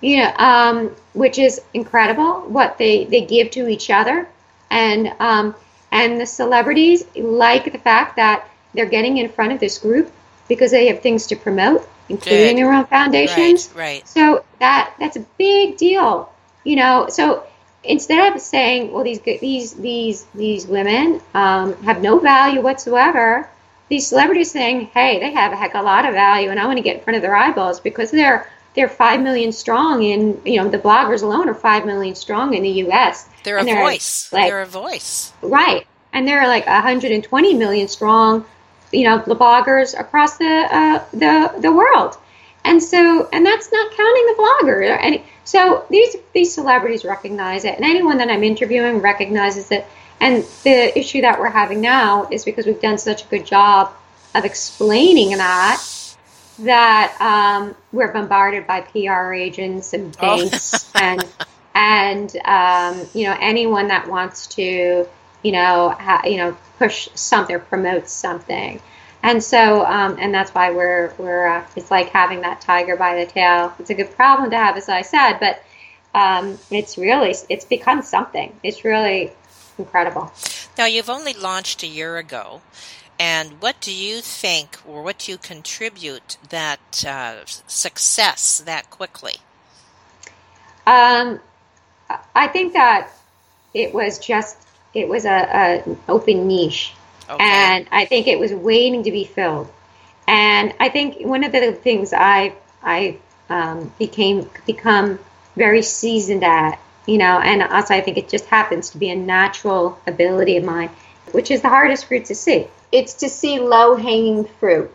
you 0.00 0.18
know, 0.18 0.32
um, 0.36 0.94
which 1.14 1.38
is 1.38 1.60
incredible. 1.72 2.42
What 2.42 2.76
they 2.76 3.04
they 3.04 3.22
give 3.22 3.50
to 3.52 3.66
each 3.68 3.88
other, 3.90 4.28
and 4.70 5.12
um, 5.18 5.54
and 5.90 6.20
the 6.20 6.26
celebrities 6.26 7.04
like 7.16 7.72
the 7.72 7.78
fact 7.78 8.16
that 8.16 8.46
they're 8.74 8.92
getting 8.96 9.18
in 9.18 9.30
front 9.30 9.52
of 9.52 9.60
this 9.60 9.78
group 9.78 10.12
because 10.48 10.70
they 10.70 10.88
have 10.88 11.00
things 11.00 11.26
to 11.28 11.36
promote, 11.36 11.88
including 12.10 12.56
Good. 12.56 12.64
their 12.64 12.72
own 12.72 12.84
foundations. 12.86 13.70
Right, 13.74 13.82
right. 13.82 14.08
So 14.08 14.44
that 14.58 14.94
that's 14.98 15.16
a 15.16 15.24
big 15.38 15.78
deal, 15.78 16.30
you 16.64 16.76
know. 16.76 17.06
So 17.08 17.46
instead 17.82 18.34
of 18.34 18.40
saying, 18.40 18.92
well, 18.92 19.04
these 19.04 19.20
these 19.20 19.72
these 19.74 20.24
these 20.34 20.66
women 20.66 21.22
um, 21.32 21.74
have 21.84 22.02
no 22.02 22.18
value 22.18 22.60
whatsoever, 22.60 23.48
these 23.88 24.08
celebrities 24.08 24.50
saying, 24.50 24.86
hey, 24.86 25.20
they 25.20 25.32
have 25.32 25.52
a 25.52 25.56
heck 25.56 25.74
of 25.74 25.82
a 25.82 25.84
lot 25.84 26.06
of 26.06 26.14
value, 26.14 26.50
and 26.50 26.58
I 26.58 26.66
want 26.66 26.78
to 26.78 26.82
get 26.82 26.96
in 26.96 27.02
front 27.02 27.16
of 27.16 27.22
their 27.22 27.36
eyeballs 27.36 27.80
because 27.80 28.10
they're 28.10 28.50
they're 28.74 28.88
five 28.88 29.20
million 29.20 29.52
strong 29.52 30.02
in 30.02 30.40
you 30.44 30.60
know 30.60 30.68
the 30.68 30.78
bloggers 30.78 31.22
alone 31.22 31.48
are 31.48 31.54
five 31.54 31.86
million 31.86 32.14
strong 32.14 32.54
in 32.54 32.62
the 32.62 32.70
U.S. 32.70 33.28
They're 33.44 33.58
a 33.58 33.64
voice. 33.64 34.32
Like, 34.32 34.46
they're 34.46 34.62
a 34.62 34.66
voice. 34.66 35.32
Right, 35.42 35.86
and 36.12 36.26
they're 36.26 36.46
like 36.46 36.66
120 36.66 37.54
million 37.54 37.88
strong. 37.88 38.44
You 38.92 39.04
know, 39.04 39.18
the 39.18 39.36
bloggers 39.36 39.98
across 39.98 40.38
the 40.38 40.66
uh, 40.70 41.04
the 41.12 41.60
the 41.60 41.72
world, 41.72 42.16
and 42.64 42.82
so 42.82 43.28
and 43.32 43.44
that's 43.44 43.70
not 43.70 43.92
counting 43.92 44.26
the 44.26 44.34
blogger. 44.38 44.98
And 45.00 45.20
so 45.44 45.84
these 45.90 46.16
these 46.32 46.54
celebrities 46.54 47.04
recognize 47.04 47.64
it, 47.64 47.76
and 47.76 47.84
anyone 47.84 48.18
that 48.18 48.30
I'm 48.30 48.42
interviewing 48.42 49.00
recognizes 49.00 49.70
it. 49.70 49.86
And 50.20 50.44
the 50.62 50.98
issue 50.98 51.20
that 51.22 51.38
we're 51.38 51.50
having 51.50 51.80
now 51.80 52.28
is 52.30 52.44
because 52.44 52.66
we've 52.66 52.80
done 52.80 52.98
such 52.98 53.24
a 53.24 53.28
good 53.28 53.44
job 53.44 53.92
of 54.34 54.44
explaining 54.44 55.36
that 55.36 55.82
that 56.60 57.16
um, 57.20 57.74
we're 57.92 58.12
bombarded 58.12 58.66
by 58.66 58.80
PR 58.80 59.32
agents 59.32 59.92
and 59.92 60.16
oh. 60.20 60.20
banks 60.20 60.90
oh. 60.94 60.98
and 61.02 61.24
and 61.74 62.36
um, 62.44 63.06
you 63.12 63.24
know 63.26 63.36
anyone 63.40 63.88
that 63.88 64.08
wants 64.08 64.46
to 64.46 65.06
you 65.42 65.52
know 65.52 65.90
ha- 65.90 66.22
you 66.24 66.36
know 66.36 66.56
push 66.78 67.08
something 67.14 67.56
or 67.56 67.60
promote 67.60 68.08
something. 68.08 68.80
And 69.22 69.42
so, 69.42 69.86
um, 69.86 70.18
and 70.20 70.34
that's 70.34 70.50
why 70.50 70.70
we're 70.70 71.14
we're 71.16 71.46
uh, 71.46 71.66
it's 71.76 71.90
like 71.90 72.10
having 72.10 72.42
that 72.42 72.60
tiger 72.60 72.96
by 72.96 73.24
the 73.24 73.30
tail. 73.30 73.74
It's 73.78 73.90
a 73.90 73.94
good 73.94 74.14
problem 74.14 74.50
to 74.50 74.56
have, 74.56 74.76
as 74.76 74.88
I 74.88 75.02
said, 75.02 75.38
but 75.38 75.62
um, 76.14 76.58
it's 76.70 76.98
really 76.98 77.34
it's 77.48 77.64
become 77.64 78.02
something. 78.02 78.54
It's 78.62 78.84
really 78.84 79.32
incredible. 79.78 80.32
Now 80.76 80.86
you've 80.86 81.10
only 81.10 81.32
launched 81.32 81.82
a 81.82 81.86
year 81.86 82.16
ago, 82.16 82.62
and 83.18 83.60
what 83.60 83.80
do 83.80 83.92
you 83.92 84.20
think, 84.20 84.78
or 84.86 85.02
what 85.02 85.18
do 85.20 85.32
you 85.32 85.38
contribute 85.38 86.36
that 86.48 87.04
uh, 87.06 87.44
success 87.66 88.62
that 88.64 88.90
quickly? 88.90 89.36
Um, 90.86 91.40
I 92.34 92.48
think 92.48 92.74
that 92.74 93.10
it 93.72 93.94
was 93.94 94.18
just 94.18 94.56
it 94.92 95.08
was 95.08 95.24
a, 95.24 95.30
a 95.30 95.82
an 95.84 95.98
open 96.08 96.46
niche, 96.46 96.92
okay. 97.28 97.42
and 97.42 97.86
I 97.90 98.04
think 98.04 98.26
it 98.26 98.38
was 98.38 98.52
waiting 98.52 99.04
to 99.04 99.10
be 99.10 99.24
filled. 99.24 99.70
And 100.26 100.72
I 100.80 100.88
think 100.88 101.26
one 101.26 101.44
of 101.44 101.52
the 101.52 101.72
things 101.72 102.12
I 102.12 102.54
I 102.82 103.18
um, 103.48 103.92
became 103.98 104.48
become 104.66 105.18
very 105.56 105.82
seasoned 105.82 106.44
at, 106.44 106.78
you 107.06 107.18
know, 107.18 107.38
and 107.38 107.62
also 107.62 107.94
I 107.94 108.00
think 108.00 108.18
it 108.18 108.28
just 108.28 108.46
happens 108.46 108.90
to 108.90 108.98
be 108.98 109.10
a 109.10 109.16
natural 109.16 109.98
ability 110.06 110.56
of 110.56 110.64
mine, 110.64 110.90
which 111.32 111.50
is 111.50 111.62
the 111.62 111.68
hardest 111.68 112.06
fruit 112.06 112.26
to 112.26 112.34
see 112.34 112.66
it's 112.94 113.14
to 113.14 113.28
see 113.28 113.58
low 113.58 113.96
hanging 113.96 114.44
fruit. 114.44 114.94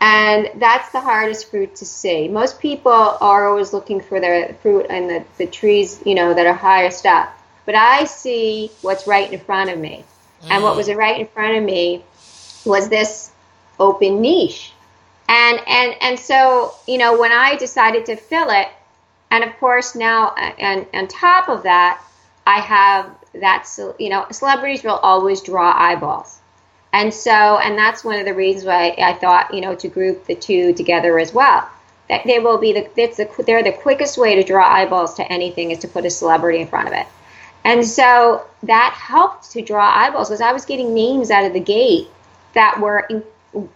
And 0.00 0.50
that's 0.56 0.90
the 0.90 1.00
hardest 1.00 1.48
fruit 1.48 1.76
to 1.76 1.86
see. 1.86 2.26
Most 2.26 2.58
people 2.58 2.90
are 2.90 3.48
always 3.48 3.72
looking 3.72 4.00
for 4.00 4.18
the 4.18 4.56
fruit 4.60 4.86
and 4.90 5.08
the, 5.08 5.24
the 5.38 5.46
trees, 5.46 6.02
you 6.04 6.16
know, 6.16 6.34
that 6.34 6.44
are 6.44 6.52
highest 6.52 7.06
up. 7.06 7.32
But 7.64 7.76
I 7.76 8.04
see 8.04 8.72
what's 8.80 9.06
right 9.06 9.32
in 9.32 9.38
front 9.38 9.70
of 9.70 9.78
me. 9.78 10.04
Mm. 10.42 10.50
And 10.50 10.64
what 10.64 10.74
was 10.74 10.88
mm. 10.88 10.96
right 10.96 11.20
in 11.20 11.28
front 11.28 11.56
of 11.56 11.62
me 11.62 12.04
was 12.64 12.88
this 12.88 13.30
open 13.78 14.20
niche. 14.20 14.72
And 15.28 15.60
and 15.68 15.94
and 16.00 16.18
so, 16.18 16.74
you 16.88 16.98
know, 16.98 17.20
when 17.20 17.30
I 17.30 17.54
decided 17.54 18.06
to 18.06 18.16
fill 18.16 18.50
it, 18.50 18.66
and 19.32 19.42
of 19.42 19.58
course 19.58 19.96
now 19.96 20.34
and 20.36 20.86
on 20.94 21.08
top 21.08 21.48
of 21.48 21.64
that, 21.64 22.00
I 22.46 22.60
have 22.60 23.10
that 23.34 23.66
you 23.98 24.10
know, 24.10 24.26
celebrities 24.30 24.82
will 24.84 24.96
always 24.96 25.40
draw 25.40 25.72
eyeballs. 25.74 26.38
And 26.92 27.12
so, 27.12 27.30
and 27.30 27.78
that's 27.78 28.04
one 28.04 28.18
of 28.18 28.26
the 28.26 28.34
reasons 28.34 28.66
why 28.66 28.94
I 28.98 29.14
thought, 29.14 29.54
you 29.54 29.62
know, 29.62 29.74
to 29.76 29.88
group 29.88 30.26
the 30.26 30.34
two 30.34 30.74
together 30.74 31.18
as 31.18 31.32
well. 31.32 31.68
That 32.10 32.24
they 32.26 32.38
will 32.38 32.58
be 32.58 32.74
the, 32.74 32.90
it's 33.00 33.16
the 33.16 33.28
they're 33.46 33.62
the 33.62 33.72
quickest 33.72 34.18
way 34.18 34.34
to 34.34 34.42
draw 34.42 34.68
eyeballs 34.68 35.14
to 35.14 35.32
anything 35.32 35.70
is 35.70 35.78
to 35.78 35.88
put 35.88 36.04
a 36.04 36.10
celebrity 36.10 36.60
in 36.60 36.66
front 36.66 36.88
of 36.88 36.94
it. 36.94 37.06
And 37.64 37.86
so 37.86 38.44
that 38.64 38.92
helped 38.92 39.52
to 39.52 39.62
draw 39.62 39.90
eyeballs 39.96 40.28
because 40.28 40.42
I 40.42 40.52
was 40.52 40.66
getting 40.66 40.92
names 40.92 41.30
out 41.30 41.46
of 41.46 41.54
the 41.54 41.60
gate 41.60 42.08
that 42.52 42.78
were 42.78 43.08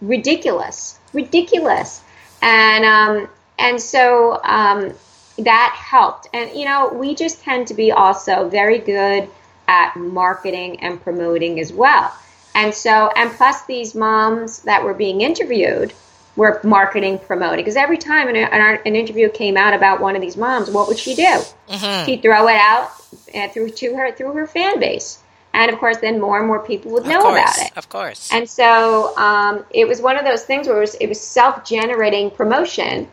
ridiculous, 0.01 0.99
ridiculous. 1.13 2.03
And, 2.43 2.85
um, 2.85 3.29
and 3.57 3.81
so, 3.81 4.39
um, 4.43 4.93
that 5.39 5.75
helped. 5.75 6.27
And, 6.33 6.57
you 6.57 6.65
know, 6.65 6.89
we 6.89 7.15
just 7.15 7.41
tend 7.41 7.67
to 7.67 7.73
be 7.73 7.91
also 7.91 8.49
very 8.49 8.79
good 8.79 9.29
at 9.67 9.95
marketing 9.95 10.79
and 10.79 11.01
promoting 11.01 11.59
as 11.59 11.71
well. 11.71 12.13
And 12.55 12.73
so, 12.73 13.11
and 13.15 13.31
plus 13.31 13.65
these 13.65 13.93
moms 13.93 14.63
that 14.63 14.83
were 14.83 14.93
being 14.93 15.21
interviewed 15.21 15.93
were 16.35 16.59
marketing, 16.63 17.19
promoting. 17.19 17.59
Because 17.59 17.75
every 17.75 17.97
time 17.97 18.27
an, 18.29 18.35
an, 18.35 18.79
an, 18.85 18.95
interview 18.95 19.29
came 19.29 19.57
out 19.57 19.73
about 19.73 19.99
one 19.99 20.15
of 20.15 20.21
these 20.21 20.37
moms, 20.37 20.69
what 20.69 20.87
would 20.87 20.97
she 20.97 21.15
do? 21.15 21.41
Mm-hmm. 21.69 22.05
She'd 22.05 22.21
throw 22.21 22.47
it 22.47 22.55
out 22.55 22.91
uh, 23.35 23.47
through 23.49 23.71
to 23.71 23.95
her 23.95 24.11
through 24.11 24.33
her 24.33 24.47
fan 24.47 24.79
base, 24.79 25.19
and 25.53 25.71
of 25.71 25.79
course, 25.79 25.97
then 25.97 26.19
more 26.19 26.37
and 26.37 26.47
more 26.47 26.59
people 26.59 26.91
would 26.91 27.05
know 27.05 27.21
course, 27.21 27.41
about 27.41 27.57
it. 27.57 27.77
Of 27.77 27.89
course. 27.89 28.29
And 28.31 28.49
so 28.49 29.17
um, 29.17 29.65
it 29.71 29.87
was 29.87 30.01
one 30.01 30.17
of 30.17 30.25
those 30.25 30.43
things 30.43 30.67
where 30.67 30.77
it 30.77 30.81
was, 30.81 30.95
it 30.95 31.07
was 31.07 31.19
self 31.19 31.65
generating 31.65 32.31
promotion 32.31 33.07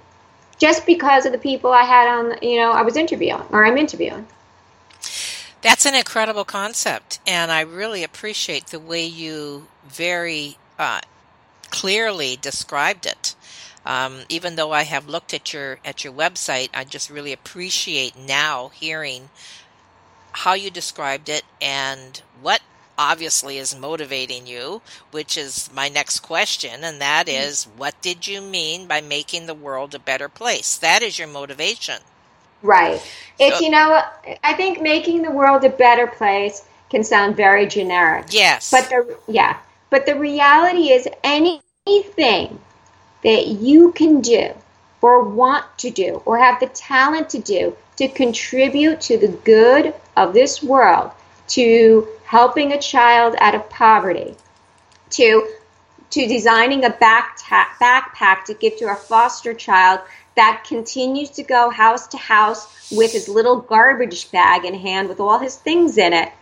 just 0.58 0.86
because 0.86 1.26
of 1.26 1.32
the 1.32 1.38
people 1.38 1.72
I 1.72 1.82
had 1.82 2.08
on, 2.08 2.38
you 2.42 2.58
know, 2.58 2.72
I 2.72 2.82
was 2.82 2.96
interviewing 2.96 3.42
or 3.50 3.64
I'm 3.64 3.76
interviewing. 3.76 4.26
That's 5.62 5.86
an 5.86 5.94
incredible 5.94 6.44
concept, 6.44 7.20
and 7.26 7.50
I 7.50 7.62
really 7.62 8.04
appreciate 8.04 8.66
the 8.66 8.78
way 8.78 9.06
you 9.06 9.68
very 9.86 10.58
uh, 10.78 11.00
clearly 11.70 12.36
described 12.40 13.06
it. 13.06 13.34
Um, 13.86 14.20
even 14.28 14.56
though 14.56 14.72
I 14.72 14.82
have 14.82 15.08
looked 15.08 15.32
at 15.32 15.54
your 15.54 15.78
at 15.84 16.04
your 16.04 16.12
website, 16.12 16.68
I 16.74 16.84
just 16.84 17.08
really 17.08 17.32
appreciate 17.32 18.14
now 18.16 18.68
hearing 18.68 19.30
how 20.32 20.54
you 20.54 20.70
described 20.70 21.28
it 21.28 21.44
and 21.60 22.20
what 22.42 22.60
obviously 22.98 23.58
is 23.58 23.76
motivating 23.76 24.46
you, 24.46 24.82
which 25.10 25.36
is 25.36 25.70
my 25.74 25.88
next 25.88 26.20
question, 26.20 26.84
and 26.84 27.00
that 27.00 27.28
is 27.28 27.64
mm-hmm. 27.64 27.78
what 27.78 28.00
did 28.02 28.26
you 28.26 28.40
mean 28.40 28.86
by 28.86 29.00
making 29.00 29.46
the 29.46 29.54
world 29.54 29.94
a 29.94 29.98
better 29.98 30.28
place? 30.28 30.76
That 30.76 31.02
is 31.02 31.18
your 31.18 31.28
motivation. 31.28 32.00
Right. 32.62 33.02
It's, 33.38 33.58
so, 33.58 33.64
you 33.64 33.70
know, 33.70 34.00
I 34.42 34.54
think 34.54 34.80
making 34.80 35.22
the 35.22 35.30
world 35.30 35.64
a 35.64 35.70
better 35.70 36.06
place 36.06 36.64
can 36.90 37.04
sound 37.04 37.36
very 37.36 37.66
generic. 37.66 38.26
Yes. 38.30 38.70
But 38.70 38.88
the, 38.88 39.18
yeah. 39.28 39.58
But 39.90 40.06
the 40.06 40.18
reality 40.18 40.90
is 40.90 41.06
anything 41.22 42.58
that 43.22 43.46
you 43.46 43.92
can 43.92 44.20
do 44.20 44.52
or 45.02 45.22
want 45.22 45.64
to 45.78 45.90
do 45.90 46.22
or 46.24 46.38
have 46.38 46.58
the 46.60 46.66
talent 46.68 47.30
to 47.30 47.38
do 47.38 47.76
to 47.96 48.08
contribute 48.08 49.00
to 49.02 49.18
the 49.18 49.28
good 49.28 49.94
of 50.16 50.32
this 50.32 50.62
world, 50.62 51.10
to 51.48 52.08
helping 52.34 52.72
a 52.72 52.80
child 52.80 53.36
out 53.38 53.54
of 53.54 53.70
poverty, 53.70 54.34
to 55.08 55.48
to 56.10 56.26
designing 56.26 56.84
a 56.84 56.90
backpack 56.90 58.44
to 58.44 58.54
give 58.54 58.76
to 58.76 58.86
a 58.90 58.96
foster 58.96 59.54
child 59.54 60.00
that 60.34 60.64
continues 60.66 61.30
to 61.30 61.44
go 61.44 61.70
house 61.70 62.08
to 62.08 62.16
house 62.16 62.90
with 62.90 63.12
his 63.12 63.28
little 63.28 63.60
garbage 63.60 64.32
bag 64.32 64.64
in 64.64 64.74
hand 64.74 65.08
with 65.08 65.20
all 65.20 65.38
his 65.38 65.54
things 65.54 65.96
in 65.96 66.12
it, 66.12 66.32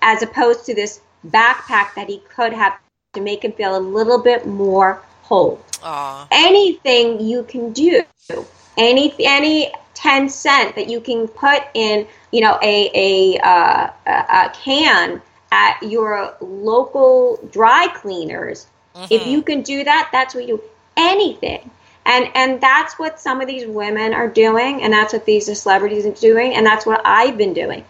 as 0.00 0.22
opposed 0.22 0.64
to 0.64 0.74
this 0.74 1.02
backpack 1.26 1.94
that 1.94 2.08
he 2.08 2.22
could 2.34 2.54
have 2.54 2.78
to 3.12 3.20
make 3.20 3.44
him 3.44 3.52
feel 3.52 3.76
a 3.76 3.84
little 3.98 4.22
bit 4.22 4.46
more 4.46 5.02
whole. 5.24 5.62
Aww. 5.82 6.26
Anything 6.30 7.20
you 7.20 7.42
can 7.42 7.74
do, 7.74 8.02
any 8.78 9.14
any 9.20 9.74
ten 9.98 10.28
cent 10.28 10.76
that 10.76 10.88
you 10.88 11.00
can 11.00 11.26
put 11.26 11.62
in, 11.74 12.06
you 12.30 12.40
know, 12.40 12.56
a 12.62 12.90
a, 12.94 13.38
uh, 13.40 13.90
a 14.06 14.50
can 14.54 15.20
at 15.50 15.82
your 15.82 16.36
local 16.40 17.40
dry 17.50 17.88
cleaners. 17.94 18.68
Mm-hmm. 18.94 19.12
If 19.12 19.26
you 19.26 19.42
can 19.42 19.62
do 19.62 19.82
that, 19.82 20.10
that's 20.12 20.34
what 20.34 20.46
you 20.46 20.62
anything 20.96 21.70
and 22.08 22.28
and 22.34 22.60
that's 22.60 22.98
what 22.98 23.20
some 23.20 23.40
of 23.40 23.46
these 23.46 23.66
women 23.66 24.12
are 24.12 24.28
doing 24.28 24.82
and 24.82 24.92
that's 24.92 25.12
what 25.12 25.24
these 25.26 25.46
celebrities 25.60 26.04
are 26.06 26.12
doing 26.12 26.54
and 26.54 26.66
that's 26.66 26.84
what 26.84 27.00
i've 27.04 27.36
been 27.36 27.52
doing 27.52 27.84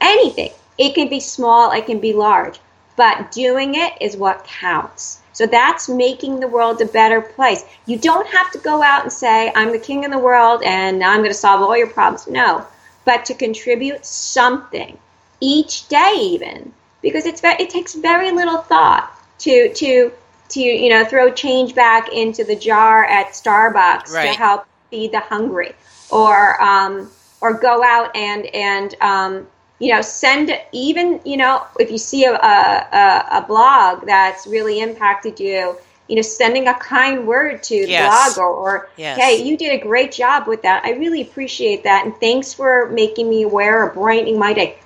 anything 0.00 0.50
it 0.76 0.94
can 0.94 1.08
be 1.08 1.20
small 1.20 1.70
it 1.70 1.86
can 1.86 2.00
be 2.00 2.12
large 2.12 2.58
but 2.96 3.32
doing 3.32 3.74
it 3.74 3.92
is 4.00 4.16
what 4.16 4.44
counts 4.44 5.20
so 5.34 5.46
that's 5.46 5.88
making 5.88 6.40
the 6.40 6.48
world 6.48 6.80
a 6.80 6.86
better 6.86 7.20
place 7.20 7.64
you 7.86 7.98
don't 7.98 8.26
have 8.28 8.50
to 8.50 8.58
go 8.58 8.82
out 8.82 9.02
and 9.02 9.12
say 9.12 9.52
i'm 9.54 9.70
the 9.70 9.78
king 9.78 10.04
of 10.04 10.10
the 10.10 10.18
world 10.18 10.62
and 10.64 11.04
i'm 11.04 11.18
going 11.18 11.30
to 11.30 11.34
solve 11.34 11.60
all 11.60 11.76
your 11.76 11.90
problems 11.90 12.26
no 12.26 12.66
but 13.04 13.24
to 13.26 13.34
contribute 13.34 14.04
something 14.06 14.96
each 15.40 15.86
day 15.88 16.14
even 16.18 16.72
because 17.02 17.26
it's 17.26 17.42
it 17.44 17.68
takes 17.68 17.94
very 17.94 18.32
little 18.32 18.58
thought 18.58 19.10
to 19.38 19.72
to 19.74 20.10
to 20.48 20.60
you 20.60 20.88
know 20.88 21.04
throw 21.04 21.30
change 21.30 21.74
back 21.74 22.12
into 22.12 22.44
the 22.44 22.56
jar 22.56 23.04
at 23.04 23.28
Starbucks 23.28 24.10
right. 24.10 24.32
to 24.32 24.38
help 24.38 24.66
feed 24.90 25.12
the 25.12 25.20
hungry, 25.20 25.72
or 26.10 26.60
um, 26.62 27.10
or 27.40 27.54
go 27.54 27.82
out 27.84 28.14
and 28.16 28.46
and 28.46 28.94
um, 29.00 29.46
you 29.78 29.92
know 29.92 30.00
send 30.00 30.50
even 30.72 31.20
you 31.24 31.36
know 31.36 31.64
if 31.80 31.90
you 31.90 31.98
see 31.98 32.24
a, 32.24 32.34
a, 32.34 33.26
a 33.32 33.44
blog 33.46 34.06
that's 34.06 34.46
really 34.46 34.80
impacted 34.80 35.40
you 35.40 35.76
you 36.08 36.16
know, 36.16 36.22
sending 36.22 36.68
a 36.68 36.74
kind 36.74 37.26
word 37.26 37.62
to 37.62 37.86
the 37.86 37.92
yes. 37.92 38.36
blogger 38.36 38.46
or, 38.46 38.88
yes. 38.96 39.18
hey, 39.18 39.42
you 39.42 39.56
did 39.56 39.72
a 39.72 39.82
great 39.82 40.12
job 40.12 40.46
with 40.46 40.62
that. 40.62 40.84
I 40.84 40.92
really 40.92 41.22
appreciate 41.22 41.84
that. 41.84 42.04
And 42.04 42.14
thanks 42.16 42.52
for 42.52 42.90
making 42.90 43.28
me 43.28 43.42
aware 43.42 43.82
or 43.82 43.90
brightening 43.90 44.38
my 44.38 44.52
day. 44.52 44.78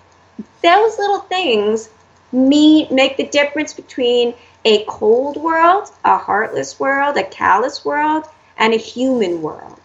Those 0.62 0.98
little 0.98 1.20
things 1.20 1.88
me 2.30 2.88
make 2.90 3.16
the 3.16 3.26
difference 3.26 3.74
between 3.74 4.34
a 4.64 4.84
cold 4.86 5.36
world, 5.36 5.90
a 6.04 6.18
heartless 6.18 6.78
world, 6.78 7.16
a 7.16 7.24
callous 7.24 7.84
world, 7.84 8.24
and 8.56 8.72
a 8.72 8.76
human 8.76 9.42
world. 9.42 9.80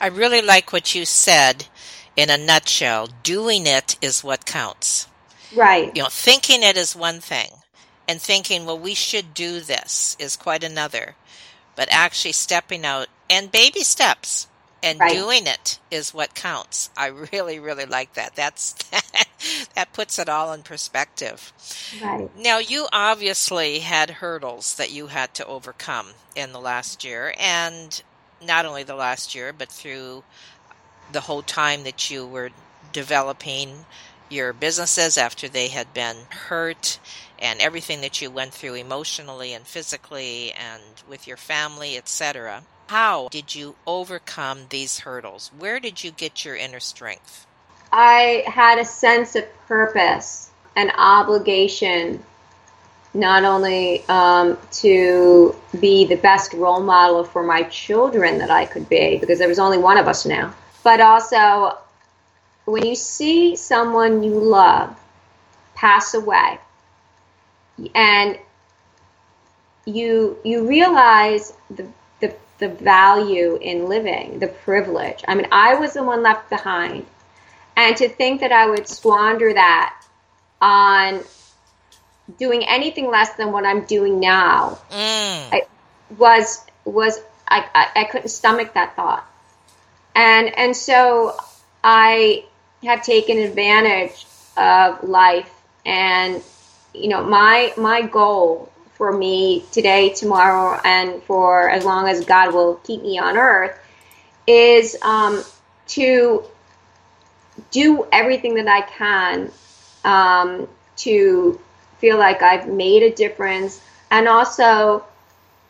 I 0.00 0.08
really 0.08 0.42
like 0.42 0.72
what 0.72 0.94
you 0.94 1.04
said 1.04 1.66
in 2.16 2.30
a 2.30 2.38
nutshell. 2.38 3.08
Doing 3.22 3.66
it 3.66 3.96
is 4.00 4.24
what 4.24 4.46
counts. 4.46 5.06
Right. 5.54 5.94
You 5.94 6.02
know, 6.02 6.08
thinking 6.10 6.62
it 6.62 6.76
is 6.76 6.96
one 6.96 7.20
thing, 7.20 7.50
and 8.08 8.20
thinking, 8.20 8.64
well, 8.64 8.78
we 8.78 8.94
should 8.94 9.34
do 9.34 9.60
this 9.60 10.16
is 10.18 10.36
quite 10.36 10.64
another. 10.64 11.16
But 11.74 11.88
actually 11.90 12.32
stepping 12.32 12.84
out 12.84 13.08
and 13.30 13.50
baby 13.50 13.82
steps 13.82 14.46
and 14.82 14.98
right. 14.98 15.12
doing 15.12 15.46
it 15.46 15.78
is 15.90 16.12
what 16.12 16.34
counts. 16.34 16.90
I 16.96 17.06
really, 17.06 17.58
really 17.58 17.86
like 17.86 18.14
that. 18.14 18.34
That's 18.34 18.72
that 19.74 19.92
puts 19.92 20.18
it 20.18 20.28
all 20.28 20.52
in 20.52 20.62
perspective. 20.62 21.52
Right. 22.02 22.30
Now, 22.36 22.58
you 22.58 22.88
obviously 22.92 23.80
had 23.80 24.10
hurdles 24.10 24.74
that 24.74 24.92
you 24.92 25.06
had 25.06 25.34
to 25.34 25.46
overcome 25.46 26.08
in 26.34 26.52
the 26.52 26.60
last 26.60 27.04
year, 27.04 27.34
and 27.38 28.02
not 28.44 28.66
only 28.66 28.82
the 28.82 28.96
last 28.96 29.34
year, 29.34 29.52
but 29.52 29.70
through 29.70 30.24
the 31.12 31.20
whole 31.20 31.42
time 31.42 31.84
that 31.84 32.10
you 32.10 32.26
were 32.26 32.50
developing 32.92 33.86
your 34.28 34.52
businesses 34.52 35.18
after 35.18 35.48
they 35.48 35.68
had 35.68 35.92
been 35.92 36.16
hurt 36.30 36.98
and 37.38 37.60
everything 37.60 38.00
that 38.00 38.22
you 38.22 38.30
went 38.30 38.54
through 38.54 38.74
emotionally 38.74 39.52
and 39.52 39.66
physically 39.66 40.52
and 40.52 40.82
with 41.08 41.26
your 41.26 41.36
family, 41.36 41.96
etc. 41.96 42.62
How 42.88 43.28
did 43.30 43.54
you 43.54 43.74
overcome 43.86 44.66
these 44.70 45.00
hurdles? 45.00 45.50
Where 45.58 45.80
did 45.80 46.02
you 46.02 46.10
get 46.10 46.44
your 46.44 46.56
inner 46.56 46.80
strength? 46.80 47.46
I 47.92 48.44
had 48.46 48.78
a 48.78 48.84
sense 48.84 49.36
of 49.36 49.44
purpose 49.66 50.50
and 50.76 50.90
obligation 50.96 52.22
not 53.14 53.44
only 53.44 54.04
um, 54.08 54.56
to 54.70 55.54
be 55.78 56.06
the 56.06 56.16
best 56.16 56.54
role 56.54 56.80
model 56.80 57.24
for 57.24 57.42
my 57.42 57.62
children 57.64 58.38
that 58.38 58.50
I 58.50 58.64
could 58.64 58.88
be, 58.88 59.18
because 59.18 59.38
there 59.38 59.48
was 59.48 59.58
only 59.58 59.76
one 59.76 59.98
of 59.98 60.08
us 60.08 60.24
now, 60.24 60.54
but 60.82 61.00
also 61.00 61.78
when 62.64 62.86
you 62.86 62.94
see 62.94 63.56
someone 63.56 64.22
you 64.22 64.38
love 64.38 64.98
pass 65.74 66.14
away 66.14 66.58
and 67.94 68.38
you 69.84 70.38
you 70.44 70.68
realize 70.68 71.52
the 71.70 71.86
the 72.62 72.68
value 72.68 73.58
in 73.60 73.86
living, 73.88 74.38
the 74.38 74.46
privilege. 74.46 75.24
I 75.26 75.34
mean, 75.34 75.48
I 75.50 75.74
was 75.74 75.94
the 75.94 76.04
one 76.04 76.22
left 76.22 76.48
behind. 76.48 77.04
And 77.76 77.96
to 77.96 78.08
think 78.08 78.40
that 78.40 78.52
I 78.52 78.70
would 78.70 78.86
squander 78.86 79.52
that 79.52 80.04
on 80.60 81.24
doing 82.38 82.64
anything 82.64 83.10
less 83.10 83.34
than 83.34 83.50
what 83.50 83.66
I'm 83.66 83.84
doing 83.84 84.20
now 84.20 84.78
mm. 84.90 85.48
I, 85.52 85.62
was 86.16 86.64
was 86.84 87.20
I, 87.48 87.66
I, 87.74 88.02
I 88.02 88.04
couldn't 88.04 88.28
stomach 88.28 88.74
that 88.74 88.94
thought. 88.94 89.28
And 90.14 90.56
and 90.58 90.76
so 90.76 91.36
I 91.82 92.44
have 92.84 93.02
taken 93.02 93.38
advantage 93.38 94.26
of 94.56 95.02
life 95.04 95.50
and 95.86 96.42
you 96.94 97.08
know 97.08 97.24
my 97.24 97.72
my 97.76 98.02
goal 98.02 98.72
for 99.02 99.10
me 99.10 99.64
today, 99.72 100.10
tomorrow, 100.10 100.80
and 100.84 101.20
for 101.24 101.68
as 101.68 101.84
long 101.84 102.06
as 102.08 102.24
God 102.24 102.54
will 102.54 102.76
keep 102.84 103.02
me 103.02 103.18
on 103.18 103.36
earth 103.36 103.76
is 104.46 104.96
um, 105.02 105.42
to 105.88 106.44
do 107.72 108.06
everything 108.12 108.54
that 108.54 108.68
I 108.68 108.82
can 108.82 109.50
um, 110.04 110.68
to 110.98 111.60
feel 111.98 112.16
like 112.16 112.42
I've 112.42 112.68
made 112.68 113.02
a 113.02 113.10
difference 113.12 113.80
and 114.10 114.28
also 114.28 115.04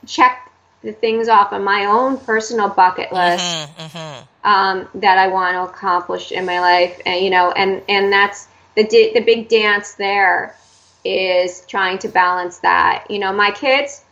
check 0.07 0.52
the 0.83 0.93
things 0.93 1.29
off 1.29 1.53
on 1.53 1.65
my 1.65 1.85
own 1.85 2.19
personal 2.19 2.69
bucket 2.69 3.11
mm-hmm, 3.11 3.17
list 3.17 3.69
mm-hmm, 3.69 3.99
mm-hmm. 3.99 4.25
Um, 4.45 4.89
that 4.97 5.19
I 5.19 5.29
want 5.29 5.55
to 5.55 5.63
accomplish 5.63 6.33
in 6.33 6.45
my 6.45 6.61
life, 6.61 7.01
and 7.07 7.25
you 7.25 7.31
know, 7.31 7.53
and 7.53 7.83
and 7.89 8.13
that's 8.13 8.49
the 8.75 8.83
the 8.85 9.21
big 9.21 9.49
dance 9.49 9.95
there 9.95 10.57
is 11.05 11.65
trying 11.67 11.99
to 11.99 12.09
balance 12.09 12.59
that. 12.59 13.07
You 13.09 13.19
know, 13.19 13.33
my 13.33 13.51
kids, 13.51 14.05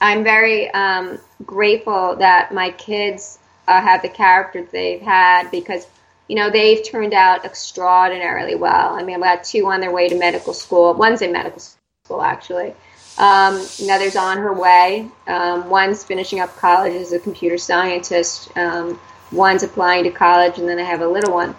I'm 0.00 0.24
very 0.24 0.70
um, 0.70 1.18
grateful 1.44 2.16
that 2.16 2.52
my 2.52 2.70
kids 2.70 3.38
uh, 3.68 3.80
have 3.80 4.02
the 4.02 4.08
character 4.08 4.64
they've 4.64 5.00
had 5.00 5.50
because, 5.50 5.86
you 6.28 6.36
know, 6.36 6.50
they've 6.50 6.84
turned 6.84 7.14
out 7.14 7.44
extraordinarily 7.44 8.54
well. 8.54 8.94
I 8.94 9.02
mean, 9.02 9.16
I've 9.16 9.22
got 9.22 9.44
two 9.44 9.66
on 9.66 9.80
their 9.80 9.92
way 9.92 10.08
to 10.08 10.18
medical 10.18 10.54
school. 10.54 10.94
One's 10.94 11.22
in 11.22 11.32
medical 11.32 11.60
school 12.04 12.22
actually. 12.22 12.74
Um, 13.20 13.66
another's 13.82 14.16
on 14.16 14.38
her 14.38 14.52
way. 14.52 15.06
Um, 15.26 15.68
one's 15.68 16.02
finishing 16.02 16.40
up 16.40 16.56
college 16.56 16.94
as 16.94 17.12
a 17.12 17.18
computer 17.18 17.58
scientist. 17.58 18.50
Um, 18.56 18.98
one's 19.30 19.62
applying 19.62 20.04
to 20.04 20.10
college, 20.10 20.58
and 20.58 20.66
then 20.66 20.78
I 20.78 20.84
have 20.84 21.02
a 21.02 21.06
little 21.06 21.34
one. 21.34 21.50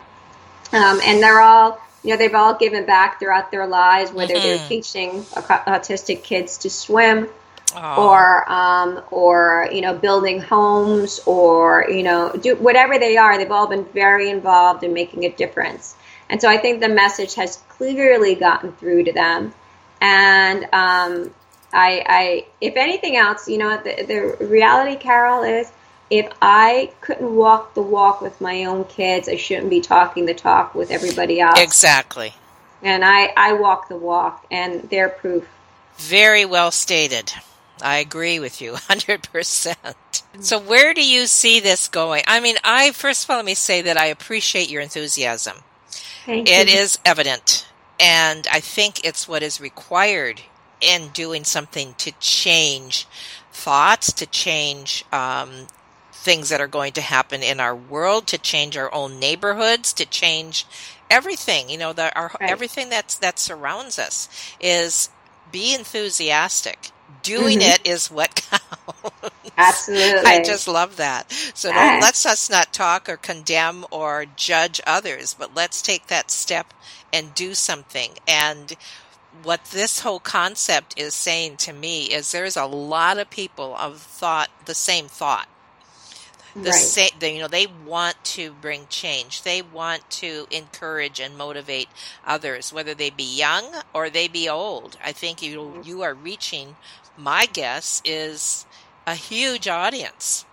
Um, 0.74 1.00
and 1.06 1.22
they're 1.22 1.40
all, 1.40 1.80
you 2.04 2.10
know, 2.10 2.18
they've 2.18 2.34
all 2.34 2.56
given 2.56 2.88
back 2.88 3.20
throughout 3.20 3.52
their 3.52 3.68
lives, 3.68 4.12
whether 4.12 4.34
mm-hmm. 4.34 4.44
they're 4.44 4.68
teaching 4.68 5.22
autistic 5.22 6.24
kids 6.24 6.58
to 6.60 6.70
swim, 6.72 7.30
Aww. 7.74 7.98
or 8.00 8.52
um, 8.52 9.04
or 9.12 9.70
you 9.72 9.82
know 9.82 9.94
building 9.94 10.42
homes 10.42 11.20
or 11.28 11.86
you 11.88 12.02
know 12.02 12.32
do 12.42 12.56
whatever 12.56 12.98
they 12.98 13.18
are 13.18 13.38
they've 13.38 13.52
all 13.52 13.68
been 13.68 13.86
very 13.86 14.30
involved 14.30 14.84
in 14.84 14.94
making 14.94 15.24
a 15.24 15.30
difference 15.30 15.96
and 16.30 16.42
so 16.42 16.50
i 16.50 16.58
think 16.58 16.82
the 16.82 16.90
message 16.90 17.36
has 17.36 17.58
clearly 17.70 18.36
gotten 18.36 18.74
through 18.74 19.06
to 19.06 19.14
them 19.14 19.54
and 20.02 20.68
um, 20.74 21.32
I, 21.74 22.04
I 22.08 22.46
if 22.60 22.76
anything 22.76 23.16
else 23.16 23.48
you 23.48 23.58
know 23.58 23.78
the, 23.78 24.04
the 24.40 24.46
reality 24.46 24.96
carol 24.96 25.44
is 25.44 25.72
if 26.10 26.32
i 26.42 26.92
couldn't 27.02 27.36
walk 27.36 27.74
the 27.74 27.82
walk 27.82 28.22
with 28.22 28.40
my 28.42 28.66
own 28.66 28.86
kids 28.86 29.30
i 29.30 29.36
shouldn't 29.36 29.70
be 29.70 29.82
talking 29.82 30.26
the 30.26 30.34
talk 30.34 30.76
with 30.76 30.92
everybody 30.92 31.40
else 31.40 31.60
exactly 31.60 32.34
and 32.82 33.06
i 33.06 33.32
i 33.38 33.54
walk 33.54 33.88
the 33.88 33.98
walk 33.98 34.46
and 34.52 34.90
they're 34.90 35.10
proof 35.10 35.48
very 35.98 36.46
well 36.46 36.72
stated 36.72 37.34
I 37.84 37.98
agree 37.98 38.40
with 38.40 38.62
you 38.62 38.74
100%. 38.74 39.76
So 40.40 40.60
where 40.60 40.94
do 40.94 41.04
you 41.04 41.26
see 41.26 41.60
this 41.60 41.88
going? 41.88 42.24
I 42.28 42.40
mean, 42.40 42.58
I 42.64 42.92
first 42.92 43.24
of 43.24 43.32
all 43.32 43.38
let 43.38 43.46
me 43.46 43.56
say 43.56 43.82
that 43.82 43.98
I 43.98 44.06
appreciate 44.06 44.70
your 44.70 44.82
enthusiasm. 44.82 45.58
Thank 46.26 46.48
it 46.48 46.72
you. 46.72 46.80
is 46.80 47.00
evident 47.04 47.68
and 48.00 48.48
I 48.52 48.60
think 48.60 49.06
it's 49.06 49.28
what 49.28 49.44
is 49.44 49.62
required 49.62 50.42
in 50.82 51.10
doing 51.10 51.44
something 51.44 51.94
to 51.96 52.12
change 52.20 53.06
thoughts, 53.52 54.12
to 54.14 54.26
change 54.26 55.06
um, 55.12 55.68
things 56.12 56.50
that 56.50 56.62
are 56.62 56.68
going 56.68 56.94
to 56.94 57.02
happen 57.02 57.44
in 57.44 57.60
our 57.60 57.76
world, 57.76 58.28
to 58.28 58.38
change 58.38 58.78
our 58.78 58.94
own 58.94 59.20
neighborhoods, 59.20 59.94
to 59.94 60.06
change 60.06 60.66
everything. 61.10 61.70
You 61.70 61.78
know, 61.78 61.94
the, 61.94 62.16
our, 62.18 62.32
right. 62.40 62.50
everything 62.50 62.90
that's 62.90 63.16
that 63.16 63.40
surrounds 63.40 64.00
us 64.00 64.30
is 64.60 65.10
be 65.52 65.74
enthusiastic 65.74 66.92
doing 67.24 67.60
mm-hmm. 67.60 67.72
it 67.72 67.88
is 67.88 68.10
what 68.10 68.36
counts. 68.50 69.36
Absolutely. 69.58 70.26
I 70.26 70.42
just 70.44 70.68
love 70.68 70.98
that. 70.98 71.32
So 71.54 71.70
yes. 71.70 72.02
let's 72.02 72.26
us 72.26 72.50
not 72.50 72.74
talk 72.74 73.08
or 73.10 73.18
condemn 73.18 73.86
or 73.92 74.26
judge 74.36 74.82
others, 74.88 75.36
but 75.38 75.56
let's 75.56 75.82
take 75.82 76.08
that 76.08 76.32
step 76.32 76.74
and 77.14 77.34
do 77.36 77.54
something. 77.54 78.12
And 78.28 78.74
what 79.44 79.66
this 79.66 80.02
whole 80.02 80.20
concept 80.20 80.94
is 80.98 81.14
saying 81.14 81.58
to 81.58 81.74
me 81.74 82.06
is 82.06 82.32
there's 82.32 82.58
a 82.58 82.66
lot 82.66 83.18
of 83.18 83.30
people 83.30 83.76
of 83.78 84.00
thought 84.00 84.50
the 84.66 84.76
same 84.76 85.08
thought 85.08 85.48
the 86.54 86.70
right. 86.70 86.74
same 86.74 87.12
you 87.22 87.40
know 87.40 87.48
they 87.48 87.68
want 87.86 88.22
to 88.24 88.52
bring 88.62 88.86
change 88.90 89.44
they 89.44 89.62
want 89.62 90.08
to 90.10 90.46
encourage 90.52 91.20
and 91.20 91.38
motivate 91.38 91.88
others 92.26 92.74
whether 92.74 92.94
they 92.94 93.10
be 93.10 93.24
young 93.24 93.64
or 93.94 94.10
they 94.10 94.28
be 94.28 94.50
old 94.50 94.98
i 95.04 95.12
think 95.12 95.42
you 95.42 95.58
mm-hmm. 95.60 95.82
you 95.84 96.02
are 96.02 96.14
reaching 96.14 96.76
my 97.18 97.46
guess 97.54 98.02
is 98.04 98.66
a 99.08 99.16
huge 99.16 99.68
audience 99.68 100.46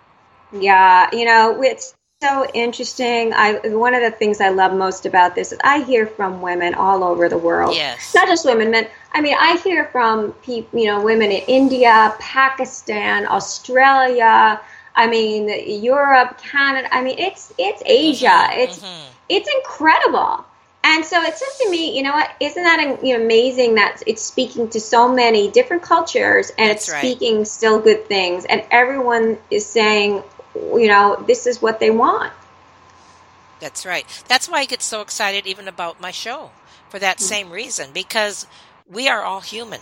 yeah 0.52 1.08
you 1.12 1.24
know 1.24 1.60
it's 1.62 1.94
so 2.20 2.44
interesting 2.52 3.32
i 3.32 3.60
one 3.68 3.94
of 3.94 4.02
the 4.02 4.10
things 4.10 4.40
i 4.40 4.48
love 4.48 4.72
most 4.72 5.06
about 5.06 5.36
this 5.36 5.52
is 5.52 5.58
i 5.62 5.82
hear 5.84 6.04
from 6.04 6.42
women 6.42 6.74
all 6.74 7.04
over 7.04 7.28
the 7.28 7.38
world 7.38 7.72
yes 7.76 8.12
not 8.12 8.26
just 8.26 8.44
women 8.44 8.72
men 8.72 8.88
i 9.12 9.20
mean 9.20 9.36
i 9.38 9.56
hear 9.58 9.84
from 9.84 10.32
people 10.42 10.80
you 10.80 10.86
know 10.86 11.00
women 11.00 11.30
in 11.30 11.42
india 11.46 12.12
pakistan 12.18 13.26
australia 13.26 14.60
I 14.98 15.06
mean, 15.06 15.48
Europe, 15.84 16.38
Canada. 16.38 16.92
I 16.92 17.04
mean, 17.04 17.20
it's 17.20 17.54
it's 17.56 17.80
Asia. 17.86 18.26
Mm-hmm, 18.26 18.58
it's 18.58 18.78
mm-hmm. 18.80 19.12
it's 19.28 19.48
incredible. 19.54 20.44
And 20.82 21.04
so 21.04 21.22
it 21.22 21.36
says 21.36 21.58
to 21.62 21.70
me, 21.70 21.96
you 21.96 22.02
know 22.02 22.10
what? 22.12 22.30
Isn't 22.40 22.64
that 22.64 22.98
you 23.04 23.16
know, 23.16 23.24
amazing 23.24 23.76
that 23.76 24.02
it's 24.08 24.22
speaking 24.22 24.68
to 24.70 24.80
so 24.80 25.12
many 25.12 25.52
different 25.52 25.84
cultures 25.84 26.50
and 26.58 26.68
That's 26.68 26.88
it's 26.88 26.92
right. 26.92 26.98
speaking 26.98 27.44
still 27.44 27.78
good 27.78 28.06
things, 28.06 28.44
and 28.44 28.64
everyone 28.72 29.38
is 29.52 29.64
saying, 29.64 30.24
you 30.54 30.88
know, 30.88 31.22
this 31.26 31.46
is 31.46 31.60
what 31.62 31.80
they 31.80 31.90
want. 31.90 32.32
That's 33.60 33.84
right. 33.84 34.06
That's 34.28 34.48
why 34.48 34.60
I 34.60 34.64
get 34.66 34.82
so 34.82 35.00
excited 35.00 35.46
even 35.46 35.68
about 35.68 36.00
my 36.00 36.10
show 36.10 36.50
for 36.88 36.98
that 36.98 37.16
mm-hmm. 37.16 37.24
same 37.24 37.50
reason 37.50 37.90
because 37.92 38.46
we 38.88 39.08
are 39.08 39.22
all 39.22 39.40
human. 39.40 39.80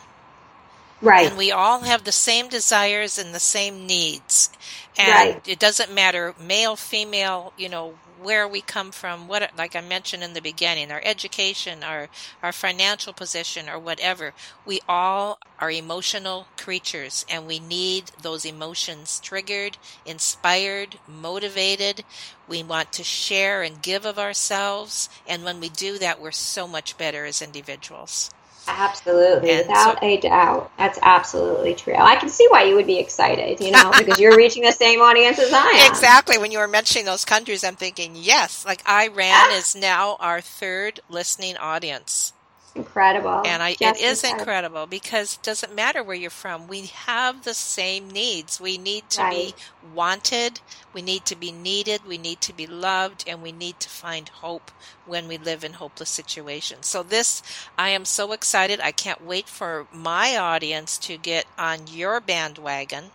Right. 1.03 1.29
And 1.29 1.37
we 1.37 1.53
all 1.53 1.81
have 1.81 2.05
the 2.05 2.13
same 2.13 2.49
desires 2.49 3.19
and 3.19 3.35
the 3.35 3.41
same 3.41 3.87
needs. 3.87 4.51
And 4.99 5.35
right. 5.35 5.49
it 5.49 5.59
doesn't 5.59 5.93
matter 5.93 6.35
male, 6.41 6.75
female, 6.77 7.53
you 7.59 7.69
know, 7.69 7.95
where 8.21 8.49
we 8.49 8.61
come 8.63 8.93
from, 8.93 9.29
what 9.29 9.51
like 9.59 9.77
I 9.77 9.83
mentioned 9.83 10.23
in 10.23 10.33
the 10.33 10.41
beginning, 10.41 10.91
our 10.91 11.03
education, 11.05 11.85
our 11.85 12.09
our 12.43 12.53
financial 12.53 13.13
position 13.13 13.69
or 13.69 13.79
whatever. 13.79 14.33
We 14.65 14.81
all 14.89 15.39
are 15.59 15.71
emotional 15.71 16.47
creatures 16.57 17.27
and 17.29 17.47
we 17.47 17.59
need 17.59 18.13
those 18.23 18.45
emotions 18.47 19.21
triggered, 19.21 19.77
inspired, 20.07 20.99
motivated. 21.07 22.05
We 22.49 22.63
want 22.63 22.93
to 22.95 23.05
share 23.05 23.63
and 23.63 23.83
give 23.83 24.07
of 24.07 24.19
ourselves, 24.19 25.09
and 25.27 25.45
when 25.45 25.61
we 25.61 25.69
do 25.69 25.99
that, 25.99 26.21
we're 26.21 26.31
so 26.33 26.67
much 26.67 26.97
better 26.97 27.27
as 27.27 27.43
individuals. 27.43 28.31
Absolutely, 28.69 29.51
and 29.51 29.69
without 29.69 30.01
so, 30.01 30.07
a 30.07 30.17
doubt. 30.19 30.71
That's 30.79 30.99
absolutely 31.03 31.75
true. 31.75 31.95
I 31.95 32.17
can 32.17 32.29
see 32.29 32.47
why 32.51 32.65
you 32.65 32.75
would 32.77 32.87
be 32.87 32.99
excited, 32.99 33.61
you 33.61 33.71
know, 33.71 33.93
because 33.97 34.19
you're 34.19 34.37
reaching 34.37 34.63
the 34.63 34.73
same 34.73 35.01
audience 35.01 35.39
as 35.39 35.53
I 35.53 35.67
am. 35.67 35.91
Exactly. 35.91 36.39
When 36.39 36.51
you 36.51 36.59
were 36.59 36.69
mentioning 36.69 37.05
those 37.05 37.25
countries, 37.25 37.65
I'm 37.65 37.77
thinking, 37.77 38.13
yes, 38.15 38.65
like 38.65 38.87
Iran 38.89 39.31
ah. 39.33 39.57
is 39.57 39.75
now 39.75 40.17
our 40.21 40.41
third 40.41 41.01
listening 41.09 41.57
audience 41.57 42.33
incredible. 42.77 43.43
And 43.45 43.63
I, 43.63 43.71
it 43.81 43.97
is 43.99 44.23
incredible. 44.23 44.41
incredible 44.41 44.87
because 44.87 45.35
it 45.35 45.43
doesn't 45.43 45.75
matter 45.75 46.03
where 46.03 46.17
you're 46.17 46.31
from. 46.31 46.69
We 46.69 46.83
have 46.87 47.45
the 47.45 47.55
same 47.55 48.11
needs. 48.11 48.61
We 48.61 48.79
need 48.79 49.09
to 49.11 49.23
right. 49.23 49.33
be 49.33 49.55
wanted. 49.95 50.61
We 50.93 51.03
need 51.03 51.25
to 51.27 51.37
be 51.37 51.53
needed. 51.53 52.03
We 52.07 52.19
need 52.19 52.41
to 52.43 52.53
be 52.53 52.67
loved 52.67 53.25
and 53.27 53.43
we 53.43 53.53
need 53.53 53.81
to 53.81 53.89
find 53.89 54.29
hope 54.29 54.71
when 55.05 55.29
we 55.29 55.39
live 55.39 55.65
in 55.65 55.75
hopeless 55.75 56.11
situations. 56.11 56.87
So 56.87 57.03
this, 57.03 57.43
I 57.79 57.91
am 57.91 58.05
so 58.05 58.33
excited. 58.33 58.81
I 58.81 58.93
can't 58.93 59.25
wait 59.25 59.49
for 59.49 59.87
my 59.93 60.37
audience 60.37 60.99
to 60.99 61.17
get 61.17 61.47
on 61.59 61.87
your 61.89 62.21
bandwagon 62.21 63.07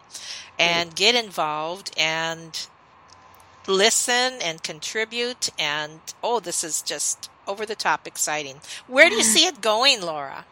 and 0.59 0.95
get 0.95 1.15
involved 1.15 1.91
and 1.97 2.67
listen 3.67 4.33
and 4.41 4.63
contribute 4.63 5.49
and 5.59 5.99
oh 6.23 6.39
this 6.39 6.63
is 6.63 6.81
just 6.81 7.30
over 7.47 7.65
the 7.65 7.75
top 7.75 8.07
exciting. 8.07 8.61
Where 8.87 9.09
do 9.09 9.15
you 9.15 9.23
see 9.23 9.45
it 9.45 9.61
going, 9.61 10.01
Laura? 10.01 10.45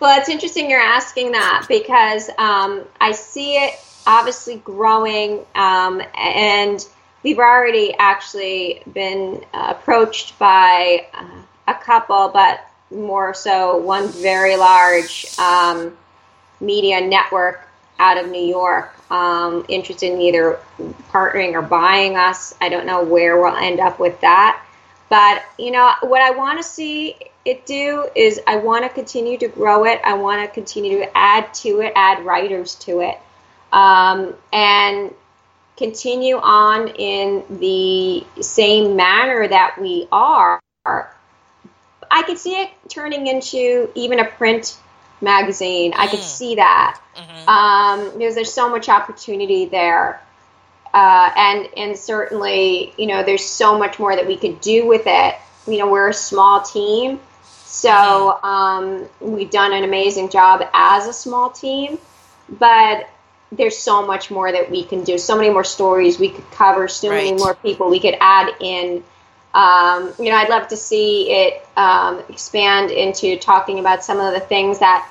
Well, 0.00 0.18
it's 0.18 0.28
interesting 0.28 0.68
you're 0.68 0.80
asking 0.80 1.32
that 1.32 1.66
because 1.68 2.28
um, 2.38 2.82
I 3.00 3.12
see 3.12 3.56
it 3.56 3.74
obviously 4.06 4.56
growing, 4.56 5.44
um, 5.54 6.02
and 6.14 6.86
we've 7.22 7.38
already 7.38 7.94
actually 7.98 8.82
been 8.92 9.44
uh, 9.54 9.74
approached 9.76 10.38
by 10.38 11.06
uh, 11.14 11.42
a 11.66 11.74
couple, 11.74 12.28
but 12.28 12.60
more 12.90 13.34
so 13.34 13.78
one 13.78 14.08
very 14.08 14.56
large 14.56 15.26
um, 15.38 15.96
media 16.60 17.00
network 17.00 17.66
out 17.98 18.18
of 18.18 18.30
New 18.30 18.44
York 18.44 18.94
um, 19.10 19.64
interested 19.68 20.12
in 20.12 20.20
either 20.20 20.58
partnering 21.10 21.52
or 21.52 21.62
buying 21.62 22.16
us. 22.16 22.54
I 22.60 22.68
don't 22.68 22.86
know 22.86 23.02
where 23.04 23.40
we'll 23.40 23.56
end 23.56 23.80
up 23.80 23.98
with 23.98 24.20
that. 24.20 24.62
But, 25.08 25.44
you 25.58 25.70
know, 25.70 25.92
what 26.02 26.20
I 26.20 26.30
want 26.30 26.58
to 26.58 26.64
see 26.64 27.16
it 27.44 27.64
do 27.64 28.08
is 28.16 28.40
I 28.46 28.56
want 28.56 28.84
to 28.84 28.88
continue 28.88 29.38
to 29.38 29.48
grow 29.48 29.84
it. 29.84 30.00
I 30.04 30.14
want 30.14 30.42
to 30.42 30.52
continue 30.52 30.98
to 30.98 31.16
add 31.16 31.54
to 31.54 31.80
it, 31.80 31.92
add 31.94 32.24
writers 32.24 32.74
to 32.76 33.00
it, 33.00 33.18
um, 33.72 34.34
and 34.52 35.14
continue 35.76 36.36
on 36.36 36.88
in 36.88 37.44
the 37.60 38.24
same 38.42 38.96
manner 38.96 39.46
that 39.46 39.78
we 39.80 40.08
are. 40.10 40.60
I 40.84 42.22
could 42.22 42.38
see 42.38 42.60
it 42.60 42.70
turning 42.88 43.26
into 43.26 43.90
even 43.94 44.18
a 44.18 44.24
print 44.24 44.76
magazine. 45.20 45.92
Mm. 45.92 45.98
I 45.98 46.06
could 46.08 46.20
mm. 46.20 46.22
see 46.22 46.54
that. 46.56 47.00
Mm-hmm. 47.14 47.48
Um, 47.48 48.18
because 48.18 48.34
there's 48.34 48.52
so 48.52 48.68
much 48.68 48.88
opportunity 48.88 49.66
there. 49.66 50.20
Uh, 50.96 51.30
and 51.36 51.68
and 51.76 51.98
certainly, 51.98 52.94
you 52.96 53.06
know, 53.06 53.22
there's 53.22 53.44
so 53.44 53.78
much 53.78 53.98
more 53.98 54.16
that 54.16 54.26
we 54.26 54.34
could 54.34 54.58
do 54.62 54.86
with 54.86 55.02
it. 55.04 55.34
You 55.66 55.76
know, 55.76 55.90
we're 55.90 56.08
a 56.08 56.14
small 56.14 56.62
team, 56.62 57.20
so 57.42 57.90
mm-hmm. 57.90 58.46
um, 58.46 59.08
we've 59.20 59.50
done 59.50 59.74
an 59.74 59.84
amazing 59.84 60.30
job 60.30 60.66
as 60.72 61.06
a 61.06 61.12
small 61.12 61.50
team, 61.50 61.98
but 62.48 63.10
there's 63.52 63.76
so 63.76 64.06
much 64.06 64.30
more 64.30 64.50
that 64.50 64.70
we 64.70 64.84
can 64.84 65.04
do. 65.04 65.18
So 65.18 65.36
many 65.36 65.50
more 65.50 65.64
stories 65.64 66.18
we 66.18 66.30
could 66.30 66.50
cover. 66.52 66.88
So 66.88 67.10
right. 67.10 67.24
many 67.24 67.36
more 67.36 67.54
people 67.56 67.90
we 67.90 68.00
could 68.00 68.16
add 68.18 68.54
in. 68.60 69.04
Um, 69.52 70.14
you 70.18 70.30
know, 70.30 70.36
I'd 70.36 70.48
love 70.48 70.68
to 70.68 70.78
see 70.78 71.30
it 71.30 71.66
um, 71.76 72.22
expand 72.30 72.90
into 72.90 73.36
talking 73.36 73.80
about 73.80 74.02
some 74.02 74.18
of 74.18 74.32
the 74.32 74.40
things 74.40 74.78
that 74.78 75.06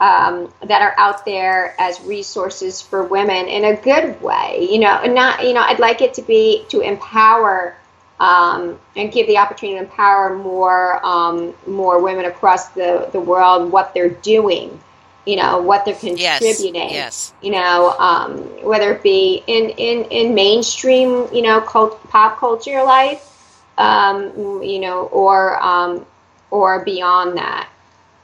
um, 0.00 0.52
that 0.62 0.82
are 0.82 0.94
out 0.98 1.24
there 1.24 1.74
as 1.78 2.00
resources 2.02 2.82
for 2.82 3.04
women 3.04 3.46
in 3.46 3.64
a 3.64 3.76
good 3.76 4.20
way. 4.20 4.66
You 4.70 4.80
know, 4.80 5.04
not 5.04 5.46
you 5.46 5.54
know, 5.54 5.62
I'd 5.62 5.78
like 5.78 6.00
it 6.00 6.14
to 6.14 6.22
be 6.22 6.64
to 6.70 6.80
empower 6.80 7.76
um, 8.20 8.78
and 8.96 9.12
give 9.12 9.26
the 9.26 9.38
opportunity 9.38 9.78
to 9.78 9.84
empower 9.84 10.36
more 10.36 11.04
um, 11.04 11.54
more 11.66 12.02
women 12.02 12.24
across 12.24 12.68
the 12.68 13.08
the 13.12 13.20
world 13.20 13.70
what 13.70 13.94
they're 13.94 14.08
doing. 14.10 14.80
You 15.26 15.36
know 15.36 15.62
what 15.62 15.84
they're 15.84 15.94
contributing. 15.94 16.74
Yes. 16.74 16.92
yes. 16.92 17.34
You 17.40 17.52
know 17.52 17.94
um, 17.98 18.38
whether 18.62 18.92
it 18.94 19.02
be 19.02 19.42
in 19.46 19.70
in 19.70 20.04
in 20.06 20.34
mainstream 20.34 21.28
you 21.32 21.42
know 21.42 21.60
cult, 21.60 22.02
pop 22.10 22.38
culture 22.38 22.82
life. 22.82 23.30
Um, 23.76 24.62
you 24.62 24.78
know, 24.78 25.06
or 25.06 25.60
um, 25.60 26.06
or 26.52 26.84
beyond 26.84 27.36
that. 27.38 27.68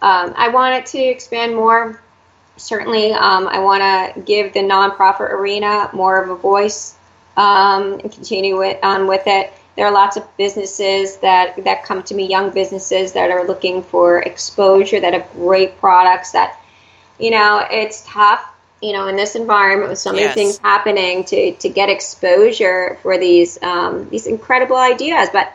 Um, 0.03 0.34
I 0.36 0.48
wanted 0.48 0.86
to 0.86 0.98
expand 0.98 1.55
more. 1.55 2.01
Certainly, 2.57 3.12
um, 3.12 3.48
I 3.48 3.59
want 3.61 3.82
to 3.82 4.20
give 4.20 4.53
the 4.53 4.61
nonprofit 4.61 5.30
arena 5.30 5.90
more 5.92 6.22
of 6.22 6.30
a 6.30 6.36
voice 6.36 6.94
um, 7.36 7.94
and 8.01 8.12
continue 8.12 8.59
with, 8.59 8.78
on 8.82 9.07
with 9.07 9.22
it. 9.26 9.53
There 9.76 9.86
are 9.86 9.92
lots 9.92 10.16
of 10.16 10.36
businesses 10.36 11.16
that, 11.18 11.64
that 11.64 11.84
come 11.84 12.03
to 12.03 12.14
me, 12.14 12.26
young 12.26 12.51
businesses 12.51 13.12
that 13.12 13.30
are 13.30 13.46
looking 13.46 13.82
for 13.82 14.20
exposure, 14.20 15.01
that 15.01 15.14
have 15.14 15.30
great 15.32 15.78
products. 15.78 16.32
That 16.32 16.59
you 17.18 17.30
know, 17.30 17.64
it's 17.70 18.05
tough. 18.07 18.46
You 18.82 18.94
know, 18.94 19.09
in 19.09 19.16
this 19.16 19.36
environment 19.36 19.90
with 19.90 19.98
so 19.98 20.11
many 20.11 20.24
yes. 20.24 20.34
things 20.34 20.59
happening, 20.59 21.24
to, 21.24 21.53
to 21.53 21.68
get 21.68 21.90
exposure 21.90 22.98
for 23.03 23.18
these 23.18 23.62
um, 23.62 24.09
these 24.09 24.26
incredible 24.26 24.76
ideas, 24.76 25.28
but 25.32 25.53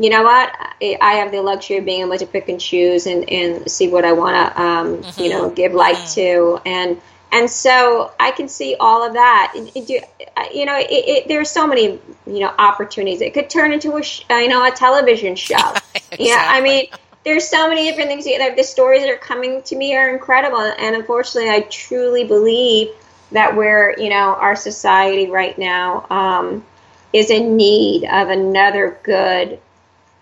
you 0.00 0.08
know 0.08 0.22
what? 0.22 0.50
I 0.80 1.12
have 1.16 1.30
the 1.30 1.42
luxury 1.42 1.76
of 1.76 1.84
being 1.84 2.00
able 2.00 2.16
to 2.16 2.26
pick 2.26 2.48
and 2.48 2.58
choose 2.58 3.06
and, 3.06 3.28
and 3.28 3.70
see 3.70 3.86
what 3.88 4.06
I 4.06 4.12
want 4.12 4.34
to, 4.34 4.62
um, 4.62 4.96
mm-hmm. 4.96 5.22
you 5.22 5.28
know, 5.28 5.44
mm-hmm. 5.44 5.54
give 5.54 5.74
life 5.74 5.98
mm-hmm. 5.98 6.14
to. 6.14 6.62
And, 6.64 7.00
and 7.30 7.50
so 7.50 8.10
I 8.18 8.30
can 8.30 8.48
see 8.48 8.76
all 8.80 9.06
of 9.06 9.12
that. 9.12 9.52
You 9.54 10.64
know, 10.64 10.78
it, 10.80 11.28
there 11.28 11.38
are 11.38 11.44
so 11.44 11.66
many, 11.66 12.00
you 12.26 12.40
know, 12.40 12.50
opportunities. 12.58 13.20
It 13.20 13.34
could 13.34 13.50
turn 13.50 13.74
into 13.74 13.94
a, 13.98 14.02
sh- 14.02 14.24
you 14.30 14.48
know, 14.48 14.66
a 14.66 14.70
television 14.70 15.36
show. 15.36 15.56
exactly. 15.94 16.28
Yeah. 16.28 16.46
I 16.48 16.62
mean, 16.62 16.86
there's 17.26 17.46
so 17.46 17.68
many 17.68 17.84
different 17.84 18.08
things. 18.08 18.24
The 18.24 18.62
stories 18.62 19.02
that 19.02 19.10
are 19.10 19.18
coming 19.18 19.60
to 19.64 19.76
me 19.76 19.94
are 19.94 20.08
incredible. 20.08 20.60
And 20.60 20.96
unfortunately, 20.96 21.50
I 21.50 21.60
truly 21.60 22.24
believe 22.24 22.88
that 23.32 23.54
we're, 23.54 23.94
you 23.98 24.08
know, 24.08 24.34
our 24.34 24.56
society 24.56 25.28
right 25.28 25.58
now 25.58 26.06
um, 26.08 26.64
is 27.12 27.28
in 27.28 27.58
need 27.58 28.04
of 28.04 28.30
another 28.30 28.98
good 29.02 29.60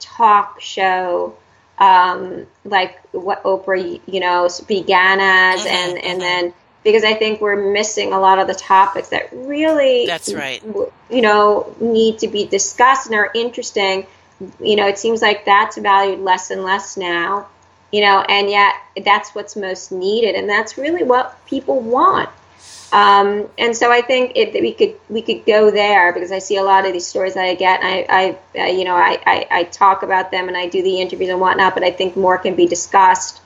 talk 0.00 0.60
show 0.60 1.36
um, 1.78 2.46
like 2.64 3.00
what 3.12 3.42
Oprah, 3.44 4.00
you 4.06 4.20
know, 4.20 4.48
began 4.66 5.20
as, 5.20 5.60
mm-hmm, 5.60 5.68
and 5.68 5.92
and 5.98 6.04
mm-hmm. 6.04 6.20
then 6.20 6.54
because 6.84 7.04
I 7.04 7.14
think 7.14 7.40
we're 7.40 7.72
missing 7.72 8.12
a 8.12 8.20
lot 8.20 8.38
of 8.38 8.46
the 8.46 8.54
topics 8.54 9.08
that 9.08 9.28
really, 9.32 10.06
that's 10.06 10.32
right, 10.32 10.62
you 11.10 11.20
know, 11.20 11.74
need 11.80 12.20
to 12.20 12.28
be 12.28 12.46
discussed 12.46 13.06
and 13.06 13.14
are 13.14 13.30
interesting. 13.34 14.06
You 14.60 14.76
know, 14.76 14.86
it 14.86 14.98
seems 14.98 15.20
like 15.20 15.44
that's 15.44 15.76
valued 15.76 16.20
less 16.20 16.50
and 16.50 16.62
less 16.62 16.96
now. 16.96 17.48
You 17.92 18.02
know, 18.02 18.20
and 18.20 18.50
yet 18.50 18.74
that's 19.04 19.34
what's 19.34 19.56
most 19.56 19.90
needed, 19.90 20.34
and 20.34 20.48
that's 20.48 20.76
really 20.76 21.02
what 21.02 21.44
people 21.46 21.80
want. 21.80 22.28
Um, 22.90 23.48
and 23.58 23.76
so 23.76 23.92
I 23.92 24.00
think 24.00 24.32
it, 24.34 24.54
we 24.62 24.72
could 24.72 24.94
we 25.10 25.20
could 25.20 25.44
go 25.44 25.70
there 25.70 26.12
because 26.12 26.32
I 26.32 26.38
see 26.38 26.56
a 26.56 26.62
lot 26.62 26.86
of 26.86 26.94
these 26.94 27.06
stories 27.06 27.34
that 27.34 27.44
I 27.44 27.54
get. 27.54 27.82
And 27.82 27.88
I, 27.88 28.06
I, 28.08 28.38
I 28.62 28.68
you 28.68 28.84
know 28.84 28.96
I, 28.96 29.20
I, 29.26 29.46
I, 29.50 29.64
talk 29.64 30.02
about 30.02 30.30
them 30.30 30.48
and 30.48 30.56
I 30.56 30.68
do 30.68 30.82
the 30.82 30.98
interviews 31.00 31.28
and 31.28 31.38
whatnot. 31.38 31.74
But 31.74 31.82
I 31.82 31.90
think 31.90 32.16
more 32.16 32.38
can 32.38 32.56
be 32.56 32.66
discussed 32.66 33.42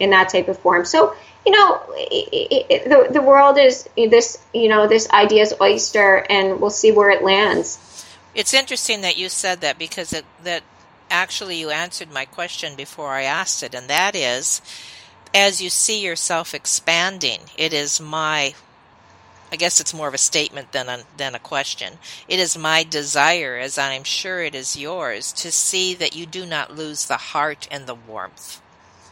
in 0.00 0.10
that 0.10 0.30
type 0.30 0.48
of 0.48 0.58
form. 0.60 0.86
So 0.86 1.14
you 1.44 1.52
know 1.52 1.82
it, 1.90 2.66
it, 2.70 2.84
the 2.84 3.12
the 3.12 3.20
world 3.20 3.58
is 3.58 3.86
this 3.96 4.42
you 4.54 4.68
know 4.68 4.88
this 4.88 5.10
idea's 5.10 5.52
oyster, 5.60 6.24
and 6.30 6.58
we'll 6.58 6.70
see 6.70 6.90
where 6.90 7.10
it 7.10 7.22
lands. 7.22 8.06
It's 8.34 8.54
interesting 8.54 9.02
that 9.02 9.18
you 9.18 9.28
said 9.28 9.60
that 9.60 9.78
because 9.78 10.14
it, 10.14 10.24
that 10.42 10.62
actually 11.10 11.56
you 11.56 11.68
answered 11.68 12.10
my 12.10 12.24
question 12.24 12.76
before 12.76 13.10
I 13.10 13.22
asked 13.22 13.62
it, 13.62 13.74
and 13.74 13.88
that 13.88 14.16
is 14.16 14.62
as 15.34 15.60
you 15.60 15.68
see 15.68 16.02
yourself 16.02 16.54
expanding, 16.54 17.40
it 17.58 17.74
is 17.74 18.00
my 18.00 18.54
I 19.50 19.56
guess 19.56 19.80
it's 19.80 19.94
more 19.94 20.08
of 20.08 20.14
a 20.14 20.18
statement 20.18 20.72
than 20.72 20.88
a, 20.88 21.00
than 21.16 21.34
a 21.34 21.38
question. 21.38 21.94
It 22.28 22.38
is 22.38 22.58
my 22.58 22.82
desire, 22.82 23.56
as 23.56 23.78
I 23.78 23.92
am 23.92 24.04
sure 24.04 24.42
it 24.42 24.54
is 24.54 24.76
yours, 24.76 25.32
to 25.34 25.52
see 25.52 25.94
that 25.94 26.16
you 26.16 26.26
do 26.26 26.44
not 26.44 26.76
lose 26.76 27.06
the 27.06 27.16
heart 27.16 27.68
and 27.70 27.86
the 27.86 27.94
warmth. 27.94 28.60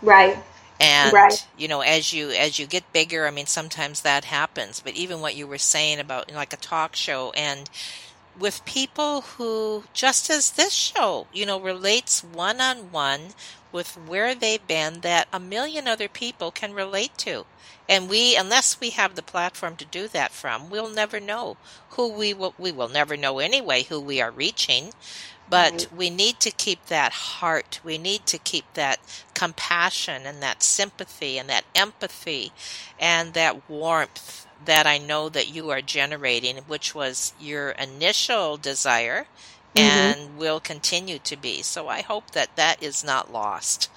Right. 0.03 0.37
And 0.81 1.13
right. 1.13 1.47
you 1.57 1.69
know, 1.69 1.83
as 1.83 2.13
you 2.13 2.31
as 2.31 2.59
you 2.59 2.67
get 2.67 2.93
bigger, 2.93 3.27
I 3.27 3.31
mean, 3.31 3.47
sometimes 3.47 4.01
that 4.01 4.25
happens. 4.25 4.81
But 4.81 4.95
even 4.95 5.21
what 5.21 5.37
you 5.37 5.47
were 5.47 5.59
saying 5.59 6.01
about 6.01 6.29
you 6.29 6.35
know, 6.35 6.41
like 6.41 6.53
a 6.53 6.57
talk 6.57 6.97
show 6.97 7.31
and 7.33 7.71
with 8.39 8.65
people 8.65 9.21
who, 9.23 9.85
just 9.93 10.29
as 10.29 10.51
this 10.53 10.73
show, 10.73 11.29
you 11.33 11.47
know, 11.47 11.61
relates 11.61 12.25
one 12.25 12.61
on 12.61 12.91
one 12.91 13.21
with 13.75 13.99
where 14.07 14.37
they've 14.37 14.67
been 14.69 15.01
that 15.01 15.27
a 15.33 15.41
million 15.41 15.89
other 15.89 16.09
people 16.09 16.53
can 16.53 16.73
relate 16.73 17.19
to. 17.19 17.45
And 17.89 18.09
we, 18.09 18.37
unless 18.37 18.79
we 18.81 18.91
have 18.91 19.17
the 19.17 19.23
platform 19.23 19.75
to 19.77 19.85
do 19.85 20.07
that 20.09 20.31
from, 20.31 20.71
we'll 20.71 20.89
never 20.89 21.19
know 21.19 21.57
who 21.91 22.09
we 22.09 22.33
will, 22.33 22.55
we 22.57 22.71
will 22.71 22.89
never 22.89 23.17
know 23.17 23.41
anyway 23.41 23.83
who 23.83 24.01
we 24.01 24.23
are 24.23 24.31
reaching. 24.31 24.93
But 25.51 25.89
we 25.95 26.09
need 26.09 26.41
to 26.41 26.51
keep 26.53 26.87
that 26.87 27.13
heart. 27.13 27.81
We 27.85 27.99
need 27.99 28.25
to 28.27 28.39
keep 28.39 28.65
that 28.75 29.25
compassion 29.35 30.23
and 30.25 30.41
that 30.41 30.63
sympathy 30.63 31.37
and 31.37 31.51
that 31.51 31.65
empathy 31.75 32.53
and 32.99 33.35
that 33.35 33.69
warmth 33.69 34.47
that 34.65 34.87
I 34.87 34.99
know 34.99 35.29
that 35.29 35.53
you 35.53 35.69
are 35.71 35.83
generating, 35.83 36.57
which 36.59 36.95
was 36.95 37.35
your 37.39 37.71
initial 37.71 38.57
desire 38.57 39.27
mm-hmm. 39.75 40.21
and 40.21 40.39
will 40.39 40.61
continue 40.61 41.19
to 41.21 41.37
be. 41.37 41.63
So 41.63 41.89
I 41.89 42.03
hope 42.03 42.31
that 42.33 42.55
that 42.57 42.83
is 42.83 43.05
not 43.05 43.33
lost. 43.33 43.91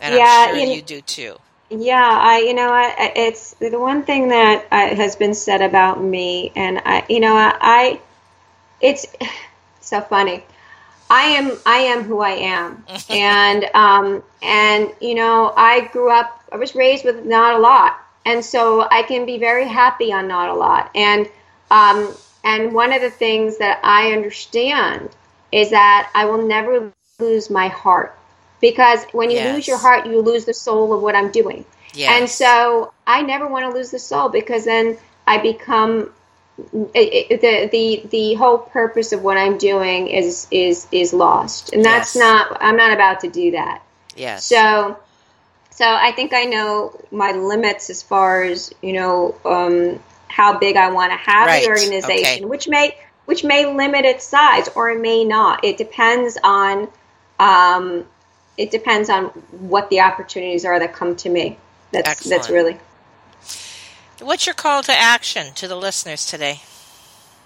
And 0.00 0.14
yeah, 0.14 0.46
I'm 0.48 0.54
sure 0.56 0.64
you, 0.64 0.74
you 0.74 0.82
do 0.82 1.00
too. 1.00 1.36
Yeah, 1.70 2.18
I 2.22 2.38
you 2.38 2.54
know 2.54 2.70
I, 2.72 3.12
it's 3.14 3.54
the 3.54 3.78
one 3.78 4.02
thing 4.02 4.28
that 4.28 4.66
uh, 4.70 4.94
has 4.94 5.16
been 5.16 5.34
said 5.34 5.60
about 5.60 6.02
me, 6.02 6.52
and 6.56 6.80
I 6.84 7.04
you 7.08 7.20
know 7.20 7.34
I, 7.34 7.56
I 7.60 8.00
it's 8.80 9.06
so 9.80 10.00
funny. 10.00 10.44
I 11.10 11.22
am 11.22 11.58
I 11.66 11.78
am 11.78 12.02
who 12.02 12.20
I 12.20 12.30
am, 12.30 12.84
and 13.10 13.64
um 13.74 14.22
and 14.42 14.92
you 15.00 15.14
know 15.14 15.52
I 15.56 15.88
grew 15.92 16.10
up 16.10 16.42
I 16.50 16.56
was 16.56 16.74
raised 16.74 17.04
with 17.04 17.24
not 17.24 17.54
a 17.54 17.58
lot, 17.58 17.98
and 18.24 18.44
so 18.44 18.88
I 18.90 19.02
can 19.02 19.26
be 19.26 19.38
very 19.38 19.66
happy 19.66 20.12
on 20.12 20.28
not 20.28 20.48
a 20.48 20.54
lot, 20.54 20.90
and 20.94 21.28
um 21.70 22.14
and 22.48 22.72
one 22.72 22.94
of 22.94 23.02
the 23.02 23.10
things 23.10 23.58
that 23.58 23.80
I 23.82 24.12
understand 24.12 25.10
is 25.52 25.70
that 25.70 26.10
I 26.14 26.24
will 26.24 26.46
never 26.46 26.90
lose 27.18 27.50
my 27.50 27.68
heart 27.68 28.16
because 28.60 29.04
when 29.12 29.30
you 29.30 29.36
yes. 29.36 29.54
lose 29.54 29.68
your 29.68 29.76
heart, 29.76 30.06
you 30.06 30.22
lose 30.22 30.46
the 30.46 30.54
soul 30.54 30.94
of 30.94 31.02
what 31.02 31.14
I'm 31.14 31.30
doing. 31.30 31.66
Yes. 31.92 32.10
And 32.10 32.30
so 32.30 32.92
I 33.06 33.20
never 33.20 33.46
want 33.46 33.70
to 33.70 33.76
lose 33.76 33.90
the 33.90 33.98
soul 33.98 34.30
because 34.30 34.64
then 34.64 34.96
I 35.26 35.38
become 35.38 36.10
it, 36.94 37.40
the 37.40 37.68
the 37.70 38.08
the 38.08 38.34
whole 38.34 38.58
purpose 38.58 39.12
of 39.12 39.22
what 39.22 39.36
I'm 39.36 39.58
doing 39.58 40.08
is 40.08 40.48
is 40.50 40.86
is 40.90 41.12
lost, 41.12 41.72
and 41.72 41.84
that's 41.84 42.16
yes. 42.16 42.20
not. 42.20 42.58
I'm 42.60 42.76
not 42.76 42.92
about 42.92 43.20
to 43.20 43.28
do 43.28 43.52
that. 43.52 43.82
Yes. 44.16 44.44
So, 44.44 44.98
so 45.70 45.86
I 45.86 46.12
think 46.12 46.32
I 46.32 46.44
know 46.44 46.98
my 47.10 47.32
limits 47.32 47.90
as 47.90 48.02
far 48.02 48.42
as 48.42 48.72
you 48.82 48.94
know 48.94 49.36
um, 49.44 50.00
how 50.28 50.58
big 50.58 50.76
I 50.76 50.90
want 50.90 51.12
to 51.12 51.18
have 51.18 51.46
right. 51.46 51.62
the 51.62 51.68
organization, 51.68 52.08
okay. 52.10 52.44
which 52.44 52.68
may 52.68 52.96
which 53.26 53.44
may 53.44 53.66
limit 53.66 54.04
its 54.04 54.24
size 54.24 54.68
or 54.74 54.90
it 54.90 55.00
may 55.00 55.24
not. 55.24 55.64
It 55.64 55.76
depends 55.76 56.38
on 56.42 56.88
um, 57.38 58.04
it 58.56 58.70
depends 58.70 59.08
on 59.10 59.26
what 59.50 59.90
the 59.90 60.00
opportunities 60.00 60.64
are 60.64 60.78
that 60.78 60.94
come 60.94 61.14
to 61.16 61.28
me. 61.28 61.58
That's 61.92 62.08
Excellent. 62.08 62.36
that's 62.36 62.50
really. 62.50 62.78
What's 64.20 64.46
your 64.46 64.54
call 64.54 64.82
to 64.82 64.92
action 64.92 65.52
to 65.54 65.68
the 65.68 65.76
listeners 65.76 66.26
today? 66.26 66.60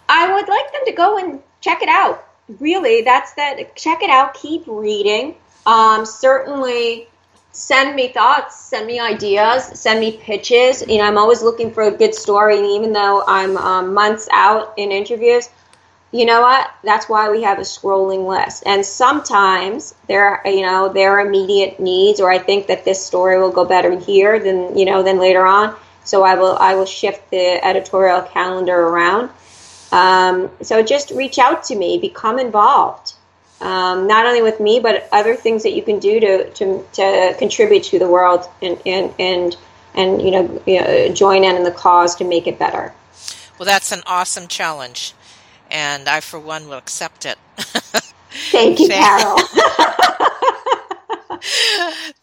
I 0.09 0.33
would 0.33 0.49
like 0.49 0.73
them 0.73 0.83
to 0.87 0.93
go 0.93 1.19
and 1.19 1.43
check 1.61 1.83
it 1.83 1.89
out. 1.89 2.27
Really, 2.61 3.03
that's 3.03 3.35
that. 3.35 3.77
Check 3.77 4.03
it 4.03 4.11
out. 4.11 4.35
Keep 4.35 4.65
reading. 4.67 5.37
Um, 5.67 6.07
certainly, 6.07 7.09
send 7.53 7.95
me 7.95 8.09
thoughts, 8.09 8.59
send 8.59 8.87
me 8.87 8.99
ideas, 8.99 9.65
send 9.79 10.01
me 10.01 10.17
pitches. 10.17 10.85
You 10.87 10.99
know, 10.99 11.05
I'm 11.05 11.19
always 11.19 11.43
looking 11.43 11.73
for 11.73 11.85
a 11.85 11.91
good 11.91 12.15
story, 12.15 12.59
and 12.59 12.67
even 12.67 12.93
though 12.93 13.23
I'm 13.27 13.57
um, 13.57 13.95
months 13.95 14.29
out 14.33 14.75
in 14.77 14.91
interviews, 14.91 15.49
you 16.13 16.27
know 16.27 16.43
what? 16.43 16.71
That's 16.85 17.09
why 17.09 17.31
we 17.31 17.43
have 17.43 17.59
a 17.59 17.63
scrolling 17.63 18.27
list. 18.27 18.65
And 18.67 18.85
sometimes 18.85 19.95
there, 20.09 20.43
you 20.45 20.61
know, 20.63 20.93
there 20.93 21.13
are 21.13 21.27
immediate 21.27 21.81
needs, 21.81 22.21
or 22.21 22.31
I 22.31 22.39
think 22.39 22.67
that 22.67 22.85
this 22.85 23.05
story 23.05 23.39
will 23.39 23.51
go 23.51 23.65
better 23.65 23.99
here 23.99 24.39
than 24.39 24.77
you 24.77 24.85
know 24.85 25.03
than 25.03 25.19
later 25.19 25.47
on. 25.47 25.75
So 26.05 26.23
I 26.23 26.35
will 26.35 26.57
I 26.59 26.75
will 26.75 26.87
shift 26.87 27.31
the 27.31 27.65
editorial 27.65 28.23
calendar 28.23 28.79
around. 28.79 29.31
Um, 29.91 30.51
so 30.63 30.83
just 30.83 31.11
reach 31.11 31.39
out 31.39 31.65
to 31.65 31.77
me, 31.77 31.99
become 31.99 32.39
involved, 32.39 33.13
um, 33.63 34.07
not 34.07 34.27
only 34.27 34.43
with 34.43 34.61
me 34.61 34.81
but 34.81 35.09
other 35.13 35.35
things 35.35 35.63
that 35.63 35.73
you 35.73 35.83
can 35.83 35.99
do 35.99 36.21
to 36.21 36.51
to, 36.51 36.85
to 36.93 37.35
contribute 37.39 37.83
to 37.85 37.99
the 37.99 38.09
world 38.09 38.45
and 38.61 38.81
and 38.87 39.15
and 39.19 39.57
and 39.95 40.23
you 40.23 40.31
know, 40.31 40.63
you 40.67 40.81
know 40.81 41.15
join 41.15 41.45
in 41.45 41.57
in 41.57 41.63
the 41.65 41.71
cause 41.71 42.15
to 42.17 42.25
make 42.25 42.47
it 42.47 42.59
better. 42.59 42.93
Well, 43.59 43.67
that's 43.67 43.93
an 43.93 44.03
awesome 44.07 44.49
challenge, 44.49 45.15
and 45.71 46.09
I, 46.09 46.21
for 46.21 46.41
one, 46.41 46.69
will 46.69 46.79
accept 46.79 47.25
it. 47.25 47.39
Thank 47.57 48.81
you, 48.81 48.89
Carol. 48.89 49.39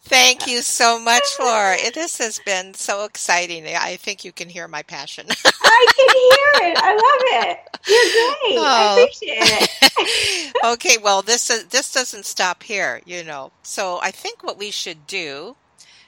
Thank 0.02 0.46
you 0.46 0.62
so 0.62 0.98
much, 0.98 1.22
Laura. 1.38 1.76
This 1.94 2.18
has 2.18 2.40
been 2.40 2.74
so 2.74 3.04
exciting. 3.04 3.64
I 3.66 3.96
think 3.96 4.24
you 4.24 4.32
can 4.32 4.48
hear 4.48 4.66
my 4.66 4.82
passion. 4.82 5.26
I 5.28 5.86
can 5.96 5.99
hear 6.30 6.70
it. 6.70 6.78
I 6.78 6.92
love 6.94 7.48
it. 7.48 7.58
You're 7.86 8.04
great. 8.12 8.58
Oh. 8.58 8.64
I 8.66 9.00
appreciate 9.00 9.38
it. 9.42 10.54
okay, 10.64 10.96
well, 11.02 11.22
this 11.22 11.50
is, 11.50 11.66
this 11.66 11.92
doesn't 11.92 12.24
stop 12.26 12.62
here, 12.62 13.00
you 13.04 13.24
know. 13.24 13.52
So 13.62 13.98
I 14.02 14.10
think 14.10 14.42
what 14.42 14.58
we 14.58 14.70
should 14.70 15.06
do, 15.06 15.56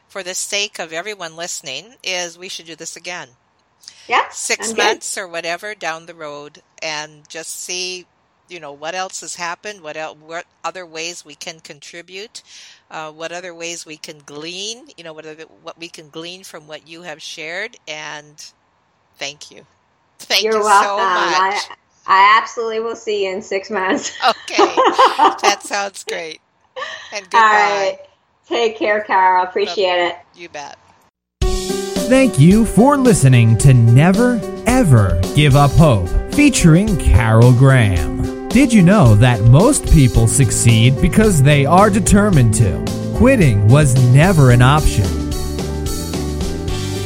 for 0.08 0.22
the 0.22 0.34
sake 0.34 0.78
of 0.78 0.92
everyone 0.92 1.36
listening, 1.36 1.94
is 2.02 2.38
we 2.38 2.48
should 2.48 2.66
do 2.66 2.76
this 2.76 2.96
again. 2.96 3.28
Yeah. 4.08 4.28
Six 4.30 4.76
months 4.76 5.16
or 5.16 5.28
whatever 5.28 5.74
down 5.74 6.06
the 6.06 6.14
road, 6.14 6.62
and 6.82 7.28
just 7.28 7.60
see 7.60 8.06
you 8.48 8.60
know 8.60 8.72
what 8.72 8.94
else 8.94 9.22
has 9.22 9.36
happened 9.36 9.80
what 9.80 9.96
else, 9.96 10.18
what 10.18 10.44
other 10.62 10.84
ways 10.84 11.24
we 11.24 11.34
can 11.34 11.58
contribute 11.60 12.42
uh, 12.90 13.10
what 13.10 13.32
other 13.32 13.54
ways 13.54 13.86
we 13.86 13.96
can 13.96 14.18
glean 14.18 14.88
you 14.96 15.04
know 15.04 15.12
what 15.12 15.24
other, 15.24 15.44
what 15.62 15.78
we 15.78 15.88
can 15.88 16.10
glean 16.10 16.44
from 16.44 16.66
what 16.66 16.86
you 16.86 17.02
have 17.02 17.22
shared 17.22 17.76
and 17.88 18.52
thank 19.16 19.50
you 19.50 19.64
thank 20.24 20.44
You're 20.44 20.54
you 20.54 20.60
welcome. 20.60 20.88
so 20.88 20.96
much 20.96 21.54
I, 21.54 21.76
I 22.06 22.38
absolutely 22.40 22.80
will 22.80 22.96
see 22.96 23.24
you 23.26 23.32
in 23.34 23.42
six 23.42 23.70
months 23.70 24.12
okay 24.22 24.56
that 25.42 25.60
sounds 25.62 26.04
great 26.04 26.40
and 27.12 27.24
goodbye 27.24 27.38
All 27.38 27.90
right. 27.90 27.98
take 28.46 28.76
care 28.76 29.02
carol 29.02 29.44
appreciate 29.44 30.08
it 30.08 30.16
you 30.34 30.48
bet 30.48 30.78
Thank 32.12 32.38
you 32.38 32.66
for 32.66 32.98
listening 32.98 33.56
to 33.58 33.72
Never 33.72 34.38
Ever 34.66 35.18
Give 35.34 35.56
Up 35.56 35.70
Hope, 35.70 36.10
featuring 36.34 36.98
Carol 36.98 37.52
Graham. 37.54 38.48
Did 38.50 38.70
you 38.70 38.82
know 38.82 39.14
that 39.14 39.40
most 39.44 39.90
people 39.90 40.26
succeed 40.26 41.00
because 41.00 41.42
they 41.42 41.64
are 41.64 41.88
determined 41.88 42.52
to? 42.56 42.84
Quitting 43.16 43.66
was 43.66 43.94
never 44.12 44.50
an 44.50 44.60
option. 44.60 45.21